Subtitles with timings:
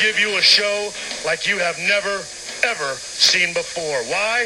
[0.00, 0.90] give you a show
[1.26, 2.24] like you have never,
[2.64, 4.02] ever seen before.
[4.04, 4.44] Why?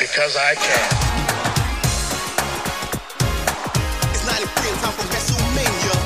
[0.00, 0.90] Because I can.
[4.08, 5.96] It's 93 and time for WrestleMania.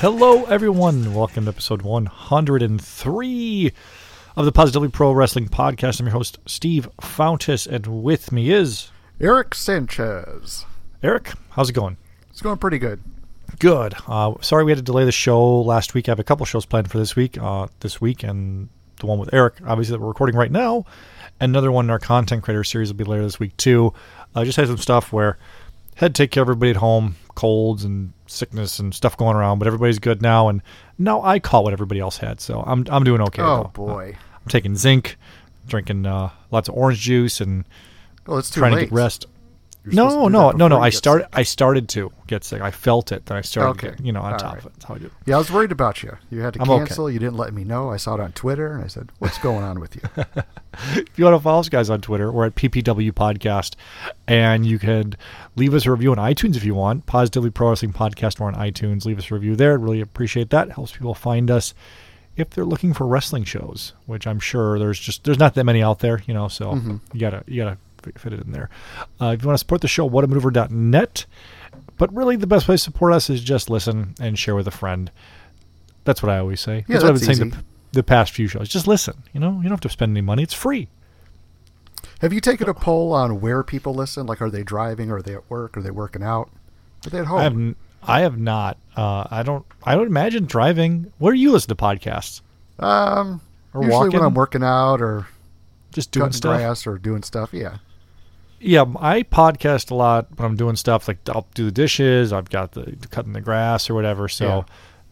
[0.00, 1.14] Hello, everyone.
[1.14, 3.72] Welcome to episode 103
[4.34, 6.00] of the Positively Pro Wrestling Podcast.
[6.00, 8.90] I'm your host, Steve Fountas, and with me is
[9.20, 10.66] Eric Sanchez.
[11.04, 11.34] Eric.
[11.50, 11.98] How's it going?
[12.30, 13.00] It's going pretty good.
[13.58, 13.94] Good.
[14.06, 16.08] Uh, sorry we had to delay the show last week.
[16.08, 17.36] I have a couple shows planned for this week.
[17.40, 18.68] Uh, this week and
[19.00, 20.84] the one with Eric, obviously that we're recording right now.
[21.40, 23.92] Another one in our content creator series will be later this week too.
[24.34, 25.38] I just had some stuff where
[25.96, 29.58] had to take care of everybody at home, colds and sickness and stuff going around,
[29.58, 30.48] but everybody's good now.
[30.48, 30.62] And
[30.98, 33.42] now I caught what everybody else had, so I'm I'm doing okay.
[33.42, 33.70] oh though.
[33.86, 34.16] boy.
[34.34, 35.16] I'm taking zinc,
[35.66, 37.64] drinking uh, lots of orange juice, and
[38.26, 38.80] Well, it's too trying late.
[38.80, 39.26] to get rest.
[39.92, 40.80] You're supposed to No, no, no, no.
[40.80, 41.24] I started.
[41.24, 41.30] sick.
[41.34, 42.60] I started to get sick.
[42.60, 43.26] I felt it.
[43.26, 43.90] Then I started, Okay.
[43.90, 44.58] getting, you know, on All top right.
[44.60, 44.72] of it.
[44.74, 45.10] That's how I do.
[45.26, 46.16] Yeah, I was worried about you.
[46.30, 46.86] You had to I'm okay.
[46.86, 47.10] cancel.
[47.10, 47.90] You didn't let me know.
[47.90, 50.02] I saw it on Twitter, and I said, "What's going on with you?"
[50.94, 53.74] If you want to follow us guys on Twitter, we're at PPW Podcast,
[54.28, 55.16] and you can
[55.56, 57.04] leave us a review on iTunes if you want.
[57.06, 58.38] Positively Pro Wrestling Podcast.
[58.38, 59.04] We're on iTunes.
[59.04, 59.76] Leave us a review there.
[59.76, 60.70] Really appreciate that.
[60.70, 61.74] Helps people find us
[62.36, 65.82] if they're looking for wrestling shows, which I'm sure there's just there's not that many
[65.82, 66.46] out there, you know.
[66.46, 66.96] So mm-hmm.
[67.12, 67.78] you gotta you gotta
[68.16, 68.70] fit it in there.
[69.20, 71.26] Uh, if you want to support the show, whatamaneuver.net.
[71.96, 74.72] But really, the best way to support us is just listen and share with a
[74.72, 75.10] friend.
[76.04, 76.84] That's what I always say.
[76.88, 78.68] Yeah, that's what I've been saying the, the past few shows.
[78.68, 79.22] Just listen.
[79.32, 80.42] You know, you don't have to spend any money.
[80.44, 80.88] It's free.
[82.20, 84.26] Have you taken a poll on where people listen?
[84.26, 85.10] Like, are they driving?
[85.10, 85.76] Are they at work?
[85.76, 86.50] Are they working out?
[87.06, 87.38] Are they at home?
[87.38, 88.78] I have I have not.
[88.96, 89.64] Uh, I don't.
[89.84, 91.12] I would imagine driving.
[91.18, 92.40] Where do you listen to podcasts?
[92.78, 93.40] um,
[93.74, 94.18] Or usually walking?
[94.20, 95.26] when I'm working out or
[95.92, 96.56] Just doing stuff.
[96.58, 97.50] grass or doing stuff.
[97.52, 97.78] Yeah.
[98.60, 102.32] Yeah, I podcast a lot when I'm doing stuff like I'll do the dishes.
[102.32, 104.28] I've got the cutting the grass or whatever.
[104.28, 104.62] So Yeah.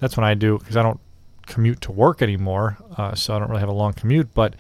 [0.01, 1.01] that's when I do because I don't
[1.47, 2.77] commute to work anymore.
[2.97, 4.35] Uh, so I don't really have a long commute.
[4.35, 4.55] But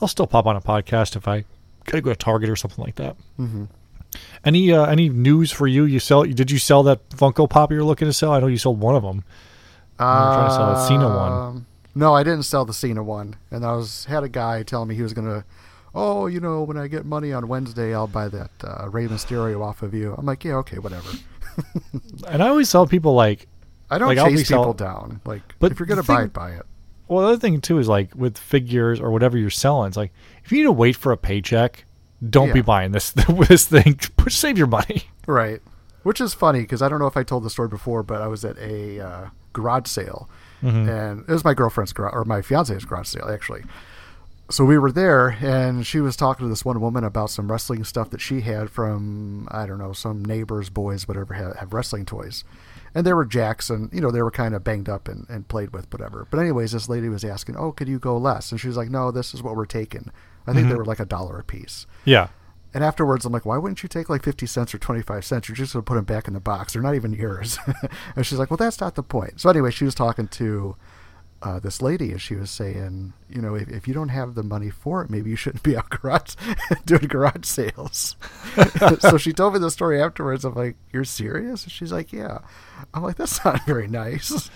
[0.00, 1.44] I'll still pop on a podcast if I
[1.84, 3.16] gotta go to Target or something like that.
[3.38, 3.64] Mm-hmm.
[4.44, 5.84] Any uh, any news for you?
[5.84, 6.24] You sell?
[6.24, 8.32] Did you sell that Funko Pop you were looking to sell?
[8.32, 9.24] I know you sold one of them.
[9.98, 11.32] I'm trying to sell that Cena one.
[11.32, 14.88] Um, No, I didn't sell the Cena one, and I was had a guy telling
[14.88, 15.44] me he was gonna.
[15.94, 19.62] Oh, you know, when I get money on Wednesday, I'll buy that uh, Rey Mysterio
[19.64, 20.14] off of you.
[20.16, 21.08] I'm like, yeah, okay, whatever.
[22.28, 23.46] And I always tell people like,
[23.90, 25.20] I don't Like, chase sell- people down.
[25.26, 26.62] Like, But if you're gonna thing- buy it, buy it.
[27.08, 30.12] well, the other thing too is like with figures or whatever you're selling, it's like
[30.44, 31.84] if you need to wait for a paycheck,
[32.30, 33.10] don't be buying this
[33.48, 34.00] this thing.
[34.28, 35.02] Save your money.
[35.26, 35.60] Right.
[36.04, 38.26] Which is funny because I don't know if I told the story before, but I
[38.26, 40.28] was at a uh, garage sale,
[40.62, 40.88] Mm-hmm.
[40.88, 43.62] and it was my girlfriend's garage or my fiance's garage sale actually.
[44.52, 47.84] So we were there, and she was talking to this one woman about some wrestling
[47.84, 52.04] stuff that she had from I don't know some neighbors' boys, whatever, have, have wrestling
[52.04, 52.44] toys,
[52.94, 55.48] and they were jacks, and you know they were kind of banged up and, and
[55.48, 56.28] played with, whatever.
[56.30, 58.90] But anyways, this lady was asking, "Oh, could you go less?" And she was like,
[58.90, 60.12] "No, this is what we're taking."
[60.46, 60.76] I think they mm-hmm.
[60.76, 61.86] were like a dollar a piece.
[62.04, 62.28] Yeah.
[62.74, 65.48] And afterwards, I'm like, why wouldn't you take like 50 cents or 25 cents?
[65.48, 66.72] You're just going to put them back in the box.
[66.72, 67.58] They're not even yours.
[68.16, 69.40] and she's like, well, that's not the point.
[69.42, 70.74] So, anyway, she was talking to
[71.42, 74.42] uh, this lady and she was saying, you know, if, if you don't have the
[74.42, 76.34] money for it, maybe you shouldn't be out garage
[76.86, 78.16] doing garage sales.
[79.00, 80.44] so she told me the story afterwards.
[80.44, 81.64] I'm like, you're serious?
[81.64, 82.38] And she's like, yeah.
[82.94, 84.50] I'm like, that's not very nice.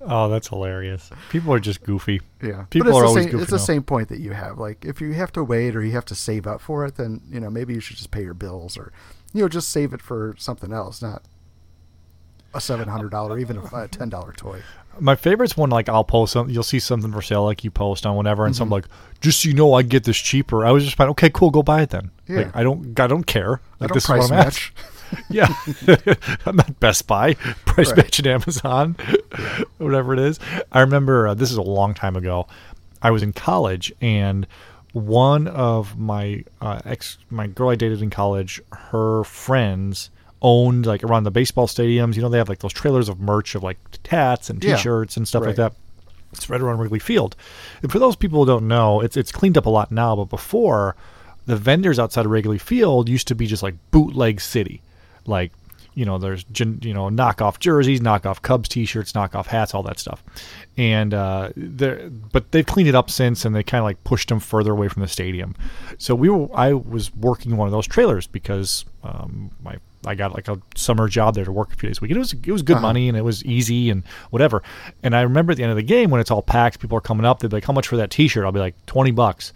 [0.00, 1.10] Oh, that's hilarious.
[1.30, 2.20] People are just goofy.
[2.42, 3.42] Yeah, People are always same, goofy.
[3.42, 4.58] It's the same point that you have.
[4.58, 7.22] Like, if you have to wait or you have to save up for it, then
[7.30, 8.92] you know maybe you should just pay your bills or
[9.32, 11.22] you know just save it for something else, not
[12.54, 14.62] a seven hundred dollar, even a ten dollar toy.
[15.00, 16.52] My favorite's one like I'll post something.
[16.52, 18.58] You'll see something for sale, like you post on whatever, and Mm-hmm.
[18.58, 18.86] some like,
[19.20, 20.64] just so you know, I get this cheaper.
[20.66, 22.10] I was just like, okay, cool, go buy it then.
[22.26, 22.36] Yeah.
[22.38, 23.60] Like I don't, I don't care.
[23.80, 24.46] I don't this price is what I'm at.
[24.46, 24.72] match.
[25.30, 25.54] Yeah,
[26.44, 27.32] I'm not Best Buy,
[27.64, 27.96] price Right.
[27.96, 28.94] match at Amazon,
[29.78, 30.38] whatever it is.
[30.72, 32.46] I remember uh, this is a long time ago.
[33.00, 34.46] I was in college, and
[34.92, 40.10] one of my uh, ex, my girl I dated in college, her friends
[40.42, 42.16] owned like around the baseball stadiums.
[42.16, 45.26] You know, they have like those trailers of merch of like tats and T-shirts and
[45.26, 45.74] stuff like that.
[46.32, 47.36] It's right around Wrigley Field.
[47.82, 50.26] And for those people who don't know, it's it's cleaned up a lot now, but
[50.26, 50.96] before
[51.46, 54.82] the vendors outside of Wrigley Field used to be just like bootleg city.
[55.26, 55.52] Like
[55.98, 60.22] you know, there's you know knockoff jerseys, knockoff Cubs T-shirts, knockoff hats, all that stuff.
[60.76, 64.28] And uh, there, but they've cleaned it up since, and they kind of like pushed
[64.28, 65.56] them further away from the stadium.
[65.98, 70.34] So we were, I was working one of those trailers because um, my I got
[70.34, 72.10] like a summer job there to work a few days a week.
[72.10, 72.86] And it was it was good uh-huh.
[72.86, 74.62] money and it was easy and whatever.
[75.02, 77.02] And I remember at the end of the game when it's all packed, people are
[77.02, 77.40] coming up.
[77.40, 79.52] They'd be like, "How much for that T-shirt?" I'll be like, 20 bucks."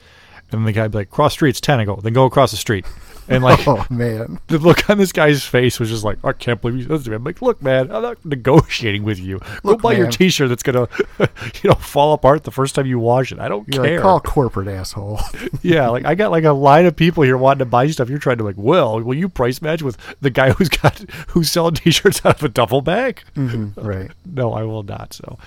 [0.51, 2.51] And then the guy'd be like, "Cross street, it's 10." I go, "Then go across
[2.51, 2.87] the street."
[3.29, 4.41] And like Oh man.
[4.49, 6.85] the look on this guy's face was just like, I can't believe you.
[6.87, 7.07] This.
[7.07, 9.39] I'm like, look, man, I'm not negotiating with you.
[9.39, 10.11] Go Look, buy your.
[10.11, 10.89] T-shirt that's gonna,
[11.19, 13.39] you know, fall apart the first time you wash it.
[13.39, 13.95] I don't You're care.
[13.97, 15.21] like, call corporate asshole.
[15.63, 18.11] yeah, like I got like a line of people here wanting to buy stuff.
[18.11, 20.99] You're trying to like, well, will you price match with the guy who's got
[21.29, 23.23] who's selling T-shirts out of a duffel bag?
[23.37, 24.11] Mm-hmm, right.
[24.27, 25.15] No, I will not.
[25.15, 25.39] So,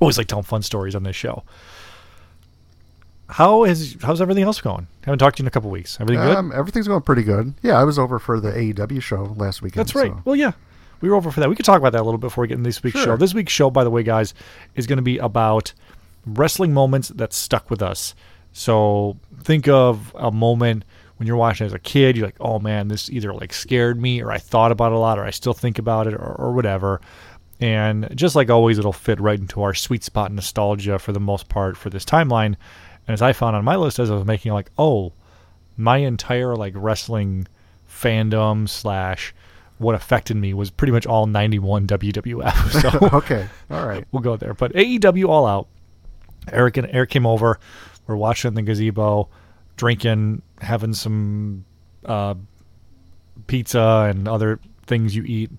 [0.00, 1.44] always like telling fun stories on this show.
[3.30, 4.86] How is how's everything else going?
[5.02, 5.98] I Haven't talked to you in a couple weeks.
[6.00, 6.36] Everything good?
[6.36, 7.52] Um, everything's going pretty good.
[7.62, 9.80] Yeah, I was over for the AEW show last weekend.
[9.80, 10.10] That's right.
[10.12, 10.52] so- Well, yeah,
[11.02, 11.48] we were over for that.
[11.50, 13.04] We could talk about that a little bit before we get into this week's Sure.
[13.04, 13.16] show.
[13.18, 14.32] This week's show, by the way, guys,
[14.76, 15.72] is going to be about
[16.26, 18.14] wrestling moments that stuck with us.
[18.52, 20.84] So think of a moment
[21.18, 22.16] when you're watching as a kid.
[22.16, 24.98] You're like, oh man, this either like scared me, or I thought about it a
[24.98, 27.00] lot, or I still think about it, or, or whatever.
[27.60, 31.48] And just like always, it'll fit right into our sweet spot nostalgia for the most
[31.50, 32.54] part for this timeline.
[33.08, 35.12] And as I found on my list as I was making, like, oh,
[35.78, 37.48] my entire like wrestling
[37.90, 39.34] fandom slash
[39.78, 42.82] what affected me was pretty much all 91 WWF.
[43.10, 43.48] So okay.
[43.70, 44.06] All right.
[44.12, 44.52] we'll go there.
[44.52, 45.68] But AEW All Out.
[46.52, 47.58] Eric and Eric came over.
[48.06, 49.28] We're watching the gazebo,
[49.76, 51.64] drinking, having some
[52.04, 52.34] uh,
[53.46, 55.50] pizza and other things you eat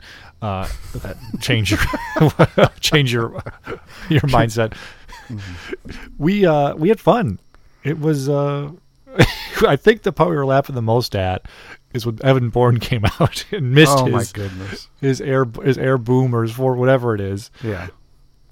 [0.41, 1.79] uh, that change your
[2.79, 3.41] change your
[4.09, 4.73] your mindset.
[6.17, 7.39] We uh, we had fun.
[7.83, 8.27] It was.
[8.29, 8.71] Uh,
[9.67, 11.45] I think the part we were laughing the most at
[11.93, 14.89] is when Evan Bourne came out and missed Oh my his goodness.
[15.01, 17.87] his air his air boom or his for whatever it is Yeah.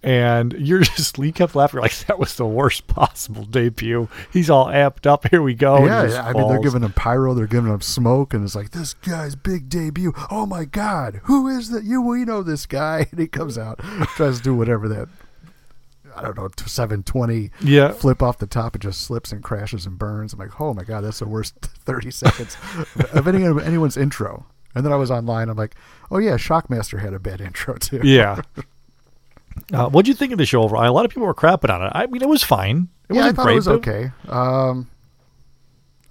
[0.02, 4.10] and you're just Lee kept laughing like that was the worst possible debut.
[4.34, 5.28] He's all amped up.
[5.30, 5.86] Here we go.
[5.86, 6.26] yeah, yeah.
[6.28, 9.36] I mean, they're giving him pyro, they're giving him smoke, and it's like this guy's
[9.36, 10.14] big debut.
[10.32, 11.84] Oh my God, who is that?
[11.84, 13.80] You we know this guy, and he comes out,
[14.16, 15.08] tries to do whatever that.
[16.18, 17.52] I don't know, seven twenty.
[17.62, 17.92] Yeah.
[17.92, 20.34] flip off the top, it just slips and crashes and burns.
[20.34, 22.58] I'm like, oh my god, that's the worst thirty seconds
[23.14, 24.46] of any anyone's intro.
[24.75, 25.50] And then I was online.
[25.50, 25.75] I'm like,
[26.12, 28.02] oh yeah, Shockmaster had a bad intro too.
[28.04, 28.42] yeah.
[29.74, 30.88] Uh, what'd you think of the show overall?
[30.88, 31.92] A lot of people were crapping on it.
[31.96, 32.90] I mean, it was fine.
[33.10, 33.54] It yeah, I thought great.
[33.54, 34.12] it was okay.
[34.28, 34.90] Um,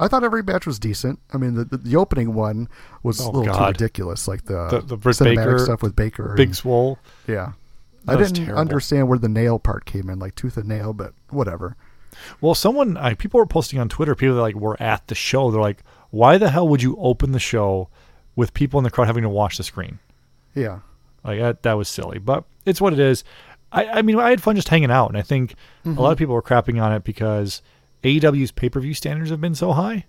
[0.00, 1.20] I thought every match was decent.
[1.32, 2.69] I mean, the the, the opening one
[3.05, 3.58] was Oh, a little God.
[3.58, 6.35] too ridiculous, like the The- the Britt cinematic Baker- stuff with Baker.
[6.37, 6.99] Big and- swole.
[7.29, 7.53] yeah.
[8.08, 8.61] I didn't terrible.
[8.61, 11.76] understand where the nail part came in, like tooth and nail, but whatever.
[12.41, 14.14] Well, someone, I, people were posting on Twitter.
[14.14, 15.50] People that like were at the show.
[15.50, 17.88] They're like, "Why the hell would you open the show
[18.35, 19.99] with people in the crowd having to watch the screen?"
[20.55, 20.81] Yeah.
[21.25, 23.25] Like that, that was silly, but it's what it is.
[23.73, 25.55] I, I mean, I had fun just hanging out, and I think
[25.85, 26.05] a lot mm-hmm.
[26.05, 27.62] of people were crapping on it because
[28.05, 30.06] AEW's pay per view standards have been so high.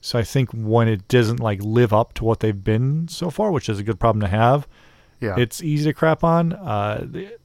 [0.00, 3.50] So I think when it doesn't like live up to what they've been so far,
[3.50, 4.66] which is a good problem to have,
[5.24, 5.34] Yeah.
[5.38, 6.52] it's easy to crap on.
[6.52, 7.36] Uh, the,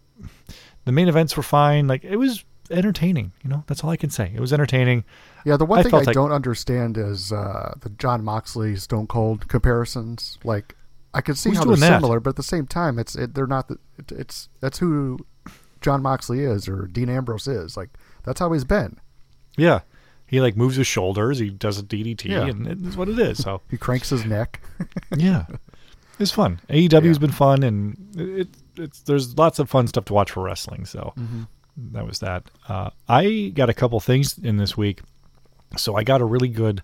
[0.85, 1.87] the main events were fine.
[1.87, 3.31] Like it was entertaining.
[3.43, 4.31] You know, that's all I can say.
[4.35, 5.03] It was entertaining.
[5.45, 9.07] Yeah, the one I thing I like- don't understand is uh, the Jon Moxley Stone
[9.07, 10.37] Cold comparisons.
[10.43, 10.75] Like,
[11.13, 11.97] I can see Who's how they're that?
[12.01, 13.67] similar, but at the same time, it's it, they're not.
[13.69, 15.17] The, it, it's that's who
[15.81, 17.75] Jon Moxley is or Dean Ambrose is.
[17.77, 17.89] Like,
[18.23, 18.99] that's how he's been.
[19.57, 19.79] Yeah,
[20.27, 21.39] he like moves his shoulders.
[21.39, 22.45] He does a DDT, Yeah.
[22.47, 23.39] and it's what it is.
[23.41, 24.61] So He cranks his neck.
[25.17, 25.45] yeah,
[26.19, 26.59] it's fun.
[26.69, 27.19] AEW's Yeah.
[27.19, 28.47] been fun, and it,
[28.77, 30.85] it's there's lots of fun stuff to watch for wrestling.
[30.85, 31.43] So Mm-hmm.
[31.93, 32.43] that was that.
[32.67, 35.01] Uh, I got a couple things in this week,
[35.77, 36.81] so I got a really good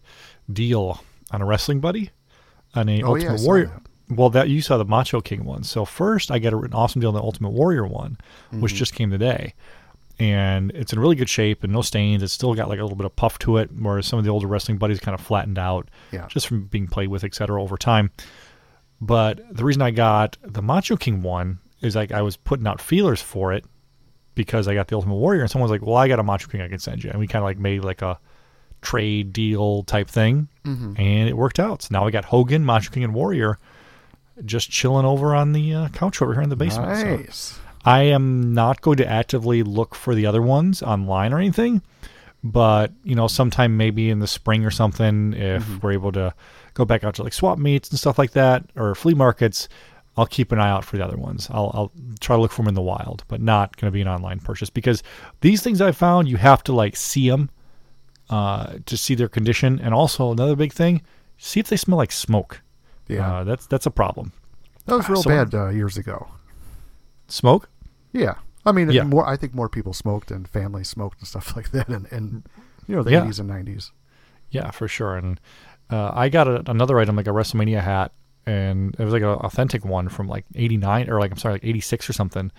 [0.51, 1.01] deal
[1.31, 2.11] on a wrestling buddy
[2.75, 3.65] on a Oh, Ultimate saw Warrior.
[3.67, 3.81] that.
[4.17, 5.63] Well, that you saw the Macho King one.
[5.63, 8.17] So first, I got a- an awesome deal on the Ultimate Warrior one,
[8.51, 8.77] which Mm-hmm.
[8.77, 9.53] just came today,
[10.19, 12.21] and it's in really good shape and no stains.
[12.23, 14.31] It's still got like a little bit of puff to it, whereas some of the
[14.31, 16.27] older wrestling buddies kind of flattened out, Yeah.
[16.27, 17.61] just from being played with, etc.
[17.61, 18.11] over time.
[19.01, 22.81] But the reason I got the Macho King one is like I was putting out
[22.81, 23.65] feelers for it
[24.33, 26.47] because I got the Ultimate Warrior, and someone was like, "Well, I got a Macho
[26.47, 28.19] King I can send you," and we kind of like made like a
[28.81, 31.83] trade deal type thing, and it worked out.
[31.83, 33.57] So now I got Hogan, Macho King, and Warrior
[34.43, 36.97] just chilling over on the uh, couch over here in the basement.
[36.97, 37.59] So Nice.
[37.85, 41.81] I am not going to actively look for the other ones online or anything,
[42.43, 46.33] but you know, sometime maybe in the spring or something, if we're able to
[46.75, 49.67] go back out to like swap meets and stuff like that or flea markets,
[50.17, 51.47] I'll keep an eye out for the other ones.
[51.51, 51.91] I'll, I'll
[52.21, 54.39] try to look for them in the wild, but not going to be an online
[54.39, 55.01] purchase because
[55.41, 57.49] these things I found you have to like see them
[58.29, 61.01] uh, to see their condition, and also another big thing,
[61.37, 62.61] see if they smell like smoke.
[63.07, 63.35] Yeah.
[63.39, 64.31] uh, that's that's a problem.
[64.85, 66.27] That was real Someone- bad uh, years ago.
[67.27, 67.69] Smoke?
[68.13, 69.03] Yeah, I mean, Yeah.
[69.03, 69.27] more.
[69.27, 72.47] I think more people smoked and families smoked and stuff like that, and, and
[72.87, 73.23] you know the Yeah.
[73.23, 73.91] eighties and nineties.
[74.49, 75.15] Yeah, for sure.
[75.17, 75.39] And
[75.89, 78.11] uh, I got a, another item like a WrestleMania hat,
[78.45, 81.63] and it was like an authentic one from like '89 or like I'm sorry, like
[81.65, 82.51] '86 or something.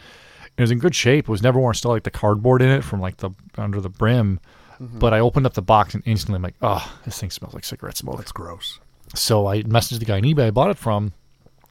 [0.56, 1.25] It was in good shape.
[1.25, 1.75] It was never worn.
[1.75, 4.40] Still like the cardboard in it from like the under the brim.
[4.78, 7.64] But I opened up the box and instantly I'm like, oh, this thing smells like
[7.64, 8.18] cigarette smoke.
[8.18, 8.78] That's gross.
[9.14, 11.12] So I messaged the guy on eBay I bought it from.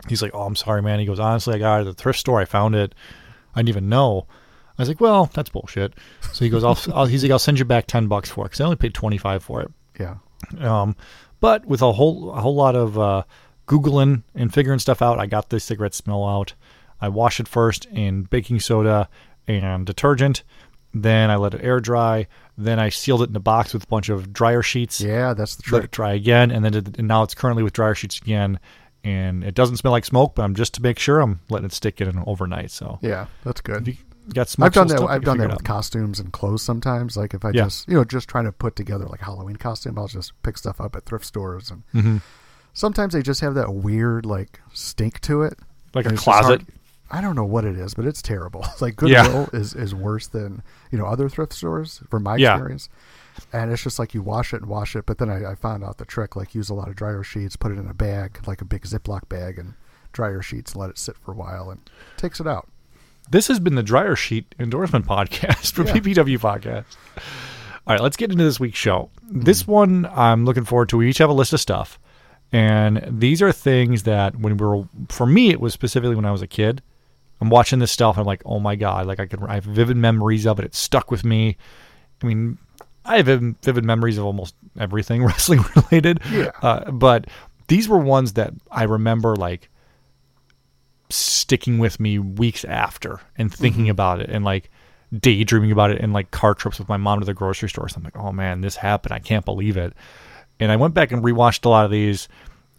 [0.08, 2.20] He's like, "Oh, I'm sorry, man." He goes, "Honestly, I got it at the thrift
[2.20, 2.40] store.
[2.40, 2.94] I found it.
[3.56, 4.28] I didn't even know."
[4.78, 5.94] I was like, "Well, that's bullshit."
[6.34, 8.50] So he goes, "I'll." I'll he's like, "I'll send you back ten bucks for it
[8.50, 10.16] because I only paid twenty five for it." Yeah,
[10.60, 10.96] Um,
[11.46, 13.22] but with a whole a whole lot of uh,
[13.68, 16.56] googling and figuring stuff out, I got the cigarette smell out.
[17.00, 19.10] I washed it first in baking soda
[19.48, 20.42] and detergent.
[20.92, 22.26] Then I let it air dry.
[22.58, 25.56] Then I sealed it in a box with a bunch of dryer sheets yeah, that's
[25.58, 25.92] the let it trick.
[25.92, 28.60] dry again, and then it, and now it's currently with dryer sheets again,
[29.04, 30.34] and it doesn't smell like smoke.
[30.34, 32.72] But I'm just to make sure I'm letting it stick in overnight.
[32.72, 33.98] So Yeah, that's if you good.
[34.34, 35.02] Got smoke I've done that.
[35.02, 35.64] I've done that with out.
[35.64, 37.16] costumes and clothes sometimes.
[37.18, 37.64] Like if I Yeah.
[37.66, 40.80] just you know just trying to put together like Halloween costume, I'll just pick stuff
[40.82, 42.18] up at thrift stores and Mm-hmm.
[42.74, 45.58] sometimes they just have that weird like stink to it,
[45.94, 46.62] Like a it's just hard- closet.
[47.12, 48.66] I don't know what it is, but it's terrible.
[48.82, 49.26] like Yeah.
[49.26, 52.54] Goodwill is is worse than you know other thrift stores from my Yeah.
[52.56, 52.90] experience.
[53.52, 55.84] And it's just like you wash it and wash it, but then I, I found
[55.84, 56.36] out the trick.
[56.38, 58.84] Like use a lot of dryer sheets, put it in a bag, like a big
[58.84, 59.74] Ziploc bag, and
[60.14, 61.82] dryer sheets, and let it sit for a while, and
[62.16, 62.70] takes it out.
[63.30, 65.94] This has been the dryer sheet endorsement podcast for Yeah.
[65.94, 66.86] PPW podcast.
[67.88, 69.10] All right, let's get into this week's show.
[69.30, 70.98] This one I'm looking forward to.
[70.98, 72.00] We each have a list of stuff,
[72.52, 76.32] and these are things that when we were, for me, it was specifically when I
[76.32, 76.82] was a kid.
[77.42, 78.16] I'm watching this stuff.
[78.16, 79.06] And I'm like, oh my god!
[79.08, 80.66] Like I can, I have vivid memories of it.
[80.66, 81.58] It stuck with me.
[82.24, 82.58] I mean,
[83.04, 86.22] I have vivid vivid memories of almost everything wrestling related.
[86.32, 86.52] Yeah.
[86.62, 87.28] Uh, but
[87.68, 89.70] these were ones that I remember like
[91.10, 93.92] sticking with me weeks after and thinking mm-hmm.
[93.92, 94.70] about it and like
[95.20, 97.88] daydreaming about it and like car trips with my mom to the grocery store.
[97.88, 99.14] So I'm like, oh man, this happened.
[99.14, 99.94] I can't believe it.
[100.60, 102.30] And I went back and rewatched a lot of these,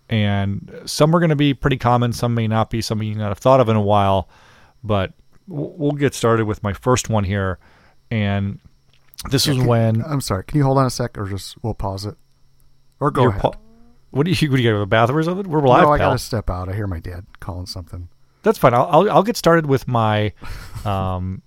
[0.08, 2.12] and some are going to be pretty common.
[2.12, 2.80] Some may not be.
[2.80, 4.28] Some you may not have thought of in a while.
[4.82, 5.12] But
[5.46, 7.58] we'll get started with my first one here.
[8.10, 8.60] And
[9.30, 10.44] this was when I'm sorry.
[10.44, 12.16] Can you hold on a sec, or just we'll pause it,
[13.00, 13.42] or go ahead?
[13.42, 13.52] pa-
[14.10, 15.50] what do you what do you got the bathroom or something?
[15.50, 16.68] We're live, no, I gotta step out.
[16.68, 18.08] I hear my dad calling something.
[18.46, 18.74] That's fine.
[18.74, 20.32] I'll, I'll I'll get started with my.
[20.84, 21.42] Um,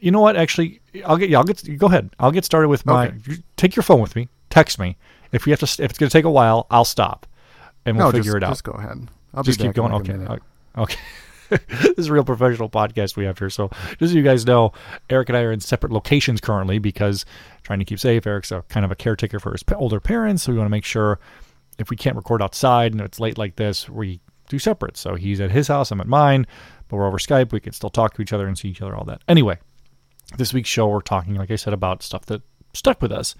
[0.00, 0.34] you know what?
[0.34, 1.30] Actually, I'll get.
[1.30, 1.78] Yeah, I'll get.
[1.78, 2.10] Go ahead.
[2.18, 3.06] I'll get started with my.
[3.06, 3.36] Okay.
[3.56, 4.28] Take your phone with me.
[4.50, 4.96] Text me
[5.30, 5.64] if we have to.
[5.66, 7.24] If it's going to take a while, I'll stop,
[7.86, 8.50] and we'll no, figure just, it out.
[8.50, 9.08] Just go ahead.
[9.32, 9.92] I'll Just keep going.
[9.92, 10.42] like okay.
[10.76, 10.98] Okay.
[11.68, 13.48] this is a real professional podcast we have here.
[13.48, 13.70] So
[14.00, 14.72] just so you guys know,
[15.08, 17.24] Eric and I are in separate locations currently because
[17.62, 18.26] trying to keep safe.
[18.26, 20.84] Eric's a kind of a caretaker for his older parents, so we want to make
[20.84, 21.20] sure
[21.78, 24.96] if we can't record outside and it's late like this, we do separate.
[24.96, 26.46] So he's at his house, I'm at mine,
[26.88, 27.52] but we're over Skype.
[27.52, 29.22] We can still talk to each other and see each other, all that.
[29.28, 29.58] Anyway,
[30.36, 32.42] this week's show, we're talking, like I said, about stuff that
[32.74, 33.34] stuck with us.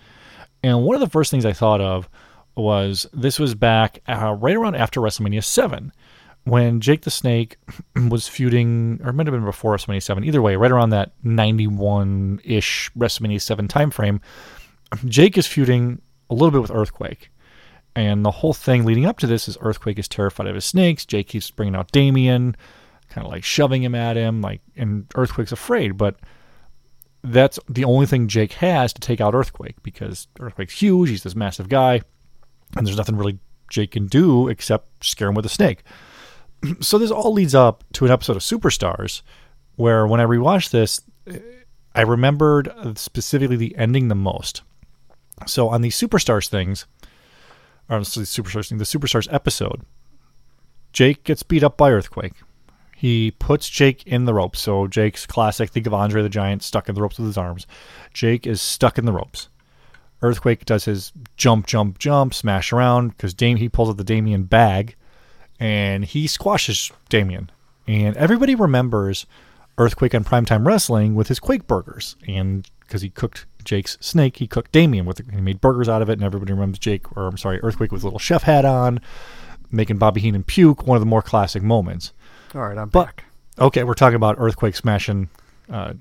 [0.62, 2.08] And one of the first things I thought of
[2.56, 5.92] was this was back uh, right around after WrestleMania 7
[6.44, 7.56] when Jake the Snake
[8.08, 11.12] was feuding, or it might have been before WrestleMania 7, either way, right around that
[11.22, 14.20] 91 ish WrestleMania 7 timeframe.
[15.04, 16.00] Jake is feuding
[16.30, 17.30] a little bit with Earthquake.
[17.96, 21.04] And the whole thing leading up to this is Earthquake is terrified of his snakes.
[21.04, 22.56] Jake keeps bringing out Damien,
[23.08, 25.96] kind of like shoving him at him, like, and Earthquake's afraid.
[25.96, 26.16] But
[27.24, 31.10] that's the only thing Jake has to take out Earthquake because Earthquake's huge.
[31.10, 32.02] He's this massive guy,
[32.76, 35.82] and there's nothing really Jake can do except scare him with a snake.
[36.80, 39.22] So this all leads up to an episode of Superstars,
[39.76, 41.00] where when I rewatched this,
[41.94, 44.62] I remembered specifically the ending the most.
[45.46, 46.84] So on these Superstars things,
[47.88, 49.82] or the Superstars thing, the Superstars episode,
[50.92, 52.34] Jake gets beat up by Earthquake.
[52.96, 54.60] He puts Jake in the ropes.
[54.60, 55.70] So Jake's classic.
[55.70, 57.66] Think of Andre the Giant stuck in the ropes with his arms.
[58.12, 59.48] Jake is stuck in the ropes.
[60.20, 64.42] Earthquake does his jump, jump, jump, smash around because Dame he pulls out the Damien
[64.44, 64.96] bag,
[65.60, 67.50] and he squashes Damien.
[67.86, 69.26] And everybody remembers
[69.78, 74.46] Earthquake on Primetime Wrestling with his Quake burgers, and because he cooked Jake's snake, he
[74.46, 75.26] cooked Damien with it.
[75.30, 78.02] He made burgers out of it, and everybody remembers Jake, or I'm sorry, Earthquake with
[78.02, 78.98] a little chef hat on,
[79.70, 80.86] making Bobby Heenan puke.
[80.86, 82.12] One of the more classic moments.
[82.54, 83.24] All right, I'm But back.
[83.58, 85.28] okay, we're talking about Earthquake smashing
[85.70, 85.92] uh,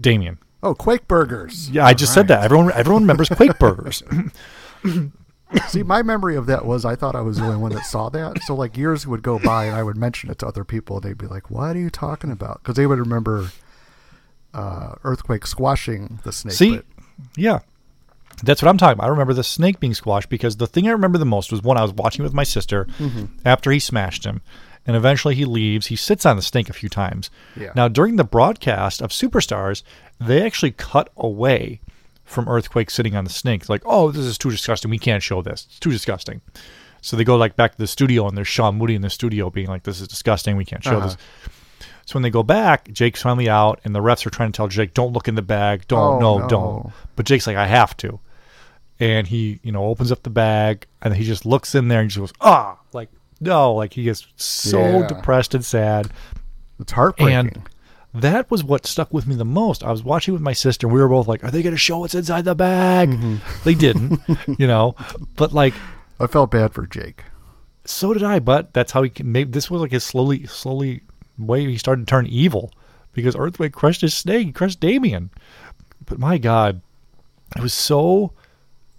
[0.00, 0.38] Damien.
[0.62, 1.68] Oh, Quake Burgers.
[1.70, 2.44] Yeah, I just said that.
[2.44, 4.02] Everyone, everyone remembers Quake burgers.
[5.68, 8.08] See, my memory of that was I thought I was the only one that saw
[8.10, 8.42] that.
[8.44, 10.96] So like years would go by and I would mention it to other people.
[10.96, 13.50] and They'd be like, "What are you talking about?" Because they would remember
[14.54, 16.54] uh, earthquake squashing the snake.
[16.54, 16.80] See,
[17.36, 17.60] yeah,
[18.42, 19.06] that's what I'm talking about.
[19.06, 21.76] I remember the snake being squashed because the thing I remember the most was when
[21.78, 22.86] I was watching with my sister
[23.44, 24.40] after he smashed him,
[24.86, 25.86] and eventually he leaves.
[25.88, 27.30] He sits on the snake a few times.
[27.56, 27.72] Yeah.
[27.74, 29.82] Now during the broadcast of Superstars,
[30.18, 31.80] they actually cut away
[32.24, 33.68] from Earthquake sitting on the snake.
[33.68, 34.90] Like, oh, this is too disgusting.
[34.90, 35.66] We can't show this.
[35.68, 36.40] It's too disgusting.
[37.02, 39.48] So they go like back to the studio, and there's Sean Mooney in the studio
[39.50, 40.56] being like, "This is disgusting.
[40.56, 41.06] We can't show Uh-huh.
[41.08, 41.16] this."
[42.10, 44.66] So when they go back, Jake's finally out, and the refs are trying to tell
[44.66, 45.86] Jake, "Don't look in the bag.
[45.86, 46.48] Don't, Oh, no, no.
[46.48, 48.18] don't." But Jake's like, "I have to,"
[48.98, 52.10] and he, you know, opens up the bag, and he just looks in there and
[52.10, 55.06] just goes, "Ah!" Like, no, like he gets so Yeah.
[55.06, 56.10] depressed and sad.
[56.80, 57.62] It's heartbreaking.
[58.12, 59.84] And that was what stuck with me the most.
[59.84, 60.88] I was watching with my sister.
[60.88, 63.36] and We were both like, "Are they going to show what's inside the bag?" Mm-hmm.
[63.62, 64.20] They didn't,
[64.58, 64.96] you know.
[65.36, 65.74] But like,
[66.18, 67.22] I felt bad for Jake.
[67.84, 68.40] so did I.
[68.40, 69.52] But that's how he made.
[69.52, 71.02] This was like his slowly, slowly
[71.40, 72.72] way he started to turn evil
[73.12, 75.30] because Earthquake crushed his snake, he crushed Damien.
[76.06, 76.80] But my God,
[77.56, 78.32] it was so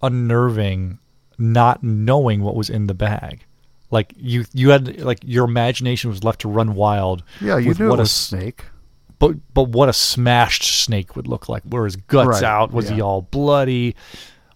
[0.01, 0.99] unnerving
[1.37, 3.45] not knowing what was in the bag.
[3.89, 7.23] Like you, you had like your imagination was left to run wild.
[7.41, 8.65] Yeah, you with knew what a snake.
[9.19, 11.63] but but what a smashed snake would look like.
[11.65, 12.71] Were his guts Right, out?
[12.71, 13.95] Was he all bloody?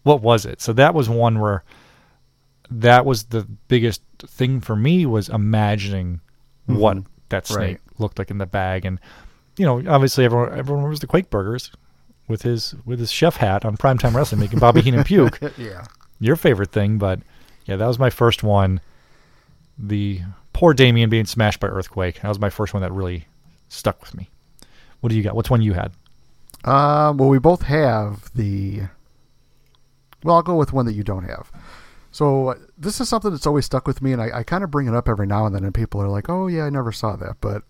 [0.04, 0.62] What was it?
[0.62, 1.64] So that was one where
[2.70, 6.22] that was the biggest thing for me was imagining
[6.66, 7.10] what mm-hmm.
[7.30, 7.58] That snake.
[7.60, 8.00] Right.
[8.00, 9.00] looked like in the bag, and
[9.58, 11.72] you know, obviously everyone everyone remembers the Quake Burgers
[12.28, 15.40] with his with his chef hat on primetime wrestling, making Bobby Heenan puke.
[15.58, 15.86] Yeah.
[16.20, 17.20] Your favorite thing, but
[17.66, 18.82] yeah, that was my first one.
[19.78, 20.22] The
[20.54, 22.22] poor Damien being smashed by earthquake.
[22.22, 23.28] That was my first one that really
[23.68, 24.30] stuck with me.
[25.02, 25.36] What do you got?
[25.36, 25.92] What's one you had?
[26.64, 28.84] Um, well, we both have the.
[30.24, 31.52] Well, I'll go with one that you don't have.
[32.16, 34.72] So uh, this is something that's always stuck with me, and I, I kind of
[34.72, 36.94] bring it up every now and then, and people are like, "Oh yeah, I never
[36.94, 37.64] saw that," but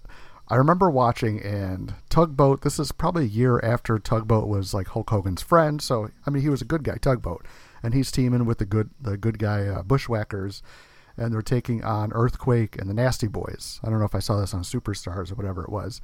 [0.50, 2.62] I remember watching and Tugboat.
[2.62, 6.44] This is probably a year after Tugboat was like Hulk Hogan's friend, so I mean
[6.44, 7.44] he was a good guy, Tugboat,
[7.82, 10.62] and he's teaming with the good the good guy uh, Bushwhackers,
[11.18, 13.80] and they're taking on Earthquake and the Nasty Boys.
[13.84, 16.02] I don't know if I saw this on Superstars or whatever it was.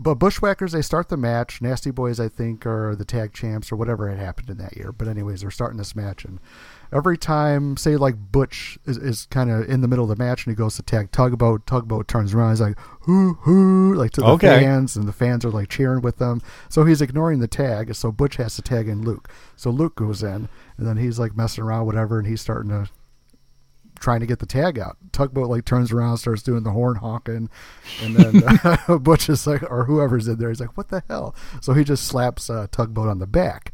[0.00, 1.60] But Bushwhackers, they start the match.
[1.60, 4.92] Nasty Boys, I think, are the tag champs or whatever had happened in that year.
[4.92, 6.38] But anyways, they're starting this match, and
[6.92, 10.46] every time, say like Butch is, is kind of in the middle of the match,
[10.46, 11.66] and he goes to tag Tugboat.
[11.66, 14.60] Tugboat turns around, he's like hoo hoo, like to the Okay.
[14.60, 16.42] fans, and the fans are like cheering with them.
[16.68, 17.92] So he's ignoring the tag.
[17.96, 19.28] So Butch has to tag in Luke.
[19.56, 22.88] So Luke goes in, and then he's like messing around, whatever, and he's starting to
[23.98, 24.96] trying to get the tag out.
[25.12, 27.48] Tugboat like turns around, starts doing the horn honking,
[28.02, 31.72] and then Butch is like, or whoever's in there, he's like, "What the hell?" So
[31.74, 33.72] he just slaps uh, Tugboat on the back.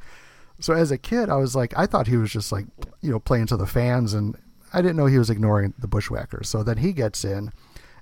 [0.61, 2.67] So as a kid, I was like, I thought he was just like,
[3.01, 4.37] you know, playing to the fans, and
[4.73, 6.49] I didn't know he was ignoring the Bushwhackers.
[6.49, 7.53] So then he gets in,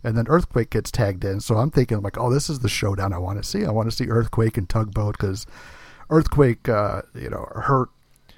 [0.05, 1.41] and then Earthquake gets tagged in.
[1.41, 3.65] So I'm thinking like, oh, this is the showdown I want to see.
[3.65, 5.47] I want to see Earthquake and Tugboat because
[6.11, 7.89] Earthquake, uh, you know, hurt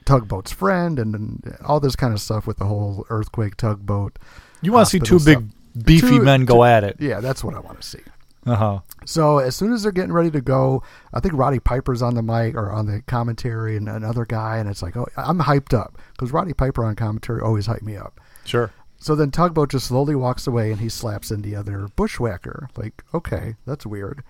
[0.05, 4.19] Tugboat's friend and, and all this kind of stuff with the whole Earthquake Tugboat.
[4.63, 5.43] You want to see two hospital
[5.75, 6.97] big beefy Two- men go two- at it.
[7.01, 8.01] Yeah, that's what I want to see.
[8.47, 8.81] Uh huh.
[9.07, 10.83] So as soon as they're getting ready to go,
[11.15, 14.69] I think Roddy Piper's on the mic or on the commentary and another guy, and
[14.69, 18.21] it's like, oh, I'm hyped up because Roddy Piper on commentary always hype me up.
[18.45, 18.71] Sure.
[18.99, 22.69] So then Tugboat just slowly walks away and he slaps in the other bushwhacker.
[22.77, 24.23] Like, okay, that's weird.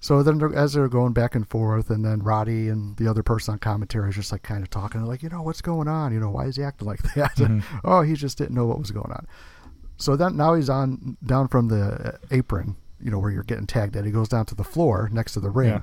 [0.00, 3.22] So then they're- as they're going back and forth, and then Roddy and the other
[3.22, 6.12] person on commentary is just like kind of talking, like, you know, what's going on?
[6.12, 7.62] You know, why is he acting like that?
[7.84, 9.26] oh, he just didn't know what was going on.
[9.96, 13.66] So then now he's on down from the uh, apron, you know, where you're getting
[13.66, 14.04] tagged at.
[14.04, 15.68] He goes down to the floor next to the ring.
[15.70, 15.80] Yeah.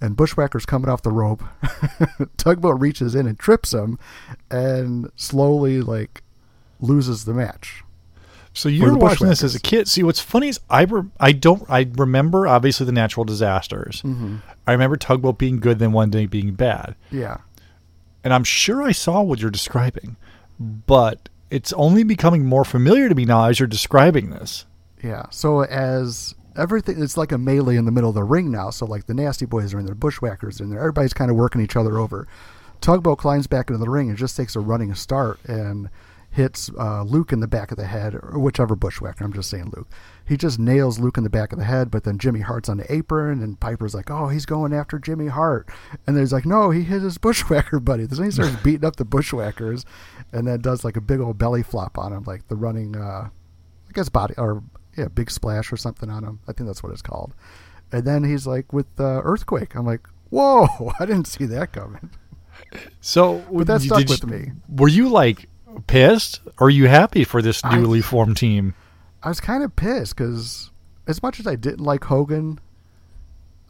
[0.00, 1.42] And Bushwhacker's coming off the rope.
[2.36, 3.98] Tugboat reaches in and trips him
[4.50, 6.22] and slowly, like,
[6.80, 7.83] loses the match.
[8.54, 9.88] So you For were watching this as a kid.
[9.88, 14.00] See, what's funny is I re- I don't I remember obviously the natural disasters.
[14.02, 14.36] Mm-hmm.
[14.66, 17.38] I remember Tugboat being good, then one day being bad, Yeah.
[18.22, 20.16] and I'm sure I saw what you're describing,
[20.58, 24.64] but it's only becoming more familiar to me now as you're describing this.
[25.02, 25.26] Yeah.
[25.30, 28.70] So as everything, it's like a melee in the middle of the ring now.
[28.70, 30.78] So like the Nasty Boys are in there, Bushwhackers are in there.
[30.78, 32.26] Everybody's kind of working each other over.
[32.80, 35.90] Tugboat climbs back into the ring and just takes a running start and
[36.34, 39.24] hits uh, Luke in the back of the head, or whichever Bushwhacker.
[39.24, 39.88] I'm just saying Luke.
[40.26, 42.78] He just nails Luke in the back of the head, but then Jimmy Hart's on
[42.78, 45.68] the apron, and Piper's like, "Oh, he's going after Jimmy Hart,"
[46.06, 49.04] and he's like, "No, he hit his Bushwhacker buddy." Then he starts beating up the
[49.04, 49.84] Bushwhackers,
[50.32, 52.96] and then does like a big old belly flop on him, like the running.
[52.96, 53.28] Uh,
[53.88, 54.62] I guess body or
[54.96, 56.40] yeah, big splash or something on him.
[56.48, 57.32] I think that's what it's called.
[57.92, 59.76] And then he's like with uh, earthquake.
[59.76, 60.66] I'm like, whoa!
[60.98, 62.10] I didn't see that coming.
[63.00, 64.52] So, But that stuck you- with me.
[64.68, 65.48] Were you like
[65.86, 68.74] pissed, or are you happy for this I- newly formed team?
[69.22, 70.70] I was kind of pissed because
[71.06, 72.60] as much as I didn't like Hogan,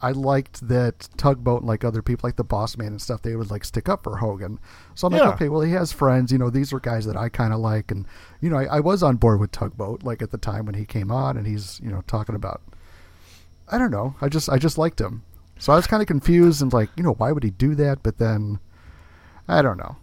[0.01, 3.35] I liked that Tugboat and like other people, like the Boss Man and stuff, they
[3.35, 4.59] would like stick up for Hogan.
[4.93, 6.31] So I'm like, okay, well he has friends.
[6.31, 8.05] You know, these are guys that I kind of like, and
[8.41, 10.85] you know, I, I was on board with Tugboat like at the time when he
[10.85, 12.61] came on, and he's you know talking about.
[13.67, 14.15] I don't know.
[14.21, 15.23] I just I just liked him.
[15.57, 18.03] So I was kind of confused and like, you know, why would he do that?
[18.03, 18.59] But then,
[19.47, 19.95] I don't know.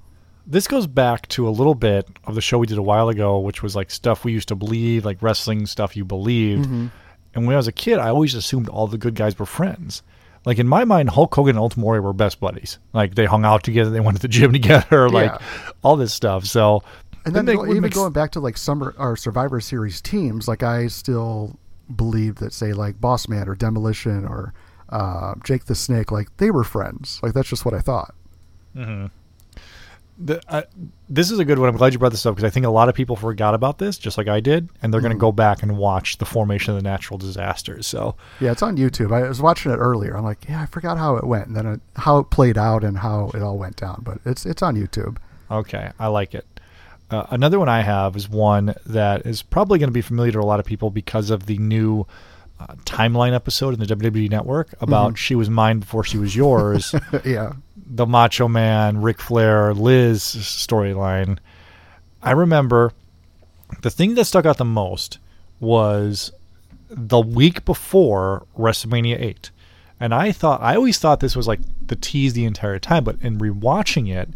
[0.46, 3.38] This goes back to a little bit of the show we did a while ago,
[3.38, 6.66] which was like stuff we used to believe, like wrestling stuff you believed.
[6.66, 10.02] And when I was a kid, I always assumed all the good guys were friends.
[10.44, 12.78] Like in my mind, Hulk Hogan and Warrior were best buddies.
[12.92, 15.38] Like they hung out together, they went to the gym together, like Yeah.
[15.84, 16.44] all this stuff.
[16.44, 16.82] So,
[17.24, 20.00] And then go- would even make s- going back to like summer or Survivor Series
[20.00, 21.56] teams, like I still
[21.94, 24.52] believe that say like Boss Man or Demolition or
[24.88, 27.20] uh, Jake the Snake, like they were friends.
[27.22, 28.12] Like that's just what I thought.
[30.18, 30.62] The, uh,
[31.08, 31.68] this is a good one.
[31.68, 33.78] I'm glad you brought this up because I think a lot of people forgot about
[33.78, 36.74] this, just like I did, and they're going to go back and watch the formation
[36.74, 37.86] of the natural disasters.
[37.86, 39.12] So, Yeah, it's on YouTube.
[39.12, 40.16] I was watching it earlier.
[40.16, 42.84] I'm like, yeah, I forgot how it went, and then it, how it played out
[42.84, 44.02] and how it all went down.
[44.04, 45.16] But it's it's on YouTube.
[45.50, 46.46] Okay, I like it.
[47.10, 50.40] Uh, another one I have is one that is probably going to be familiar to
[50.40, 52.06] a lot of people because of the new
[52.58, 56.94] uh, timeline episode in the WWE Network about she was mine before she was yours,
[57.24, 57.52] yeah,
[57.94, 61.38] the Macho Man, Ric Flair, Liz storyline.
[62.22, 62.92] I remember
[63.82, 65.18] the thing that stuck out the most
[65.60, 66.32] was
[66.88, 69.50] the week before WrestleMania 8.
[70.00, 73.16] And I thought, I always thought this was like the tease the entire time, but
[73.20, 74.30] in rewatching it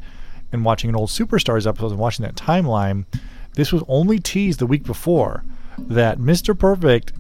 [0.53, 3.07] and watching an old Superstars episode and watching that timeline,
[3.55, 5.45] this was only teased the week before
[5.79, 6.57] that Mr.
[6.57, 7.13] Perfect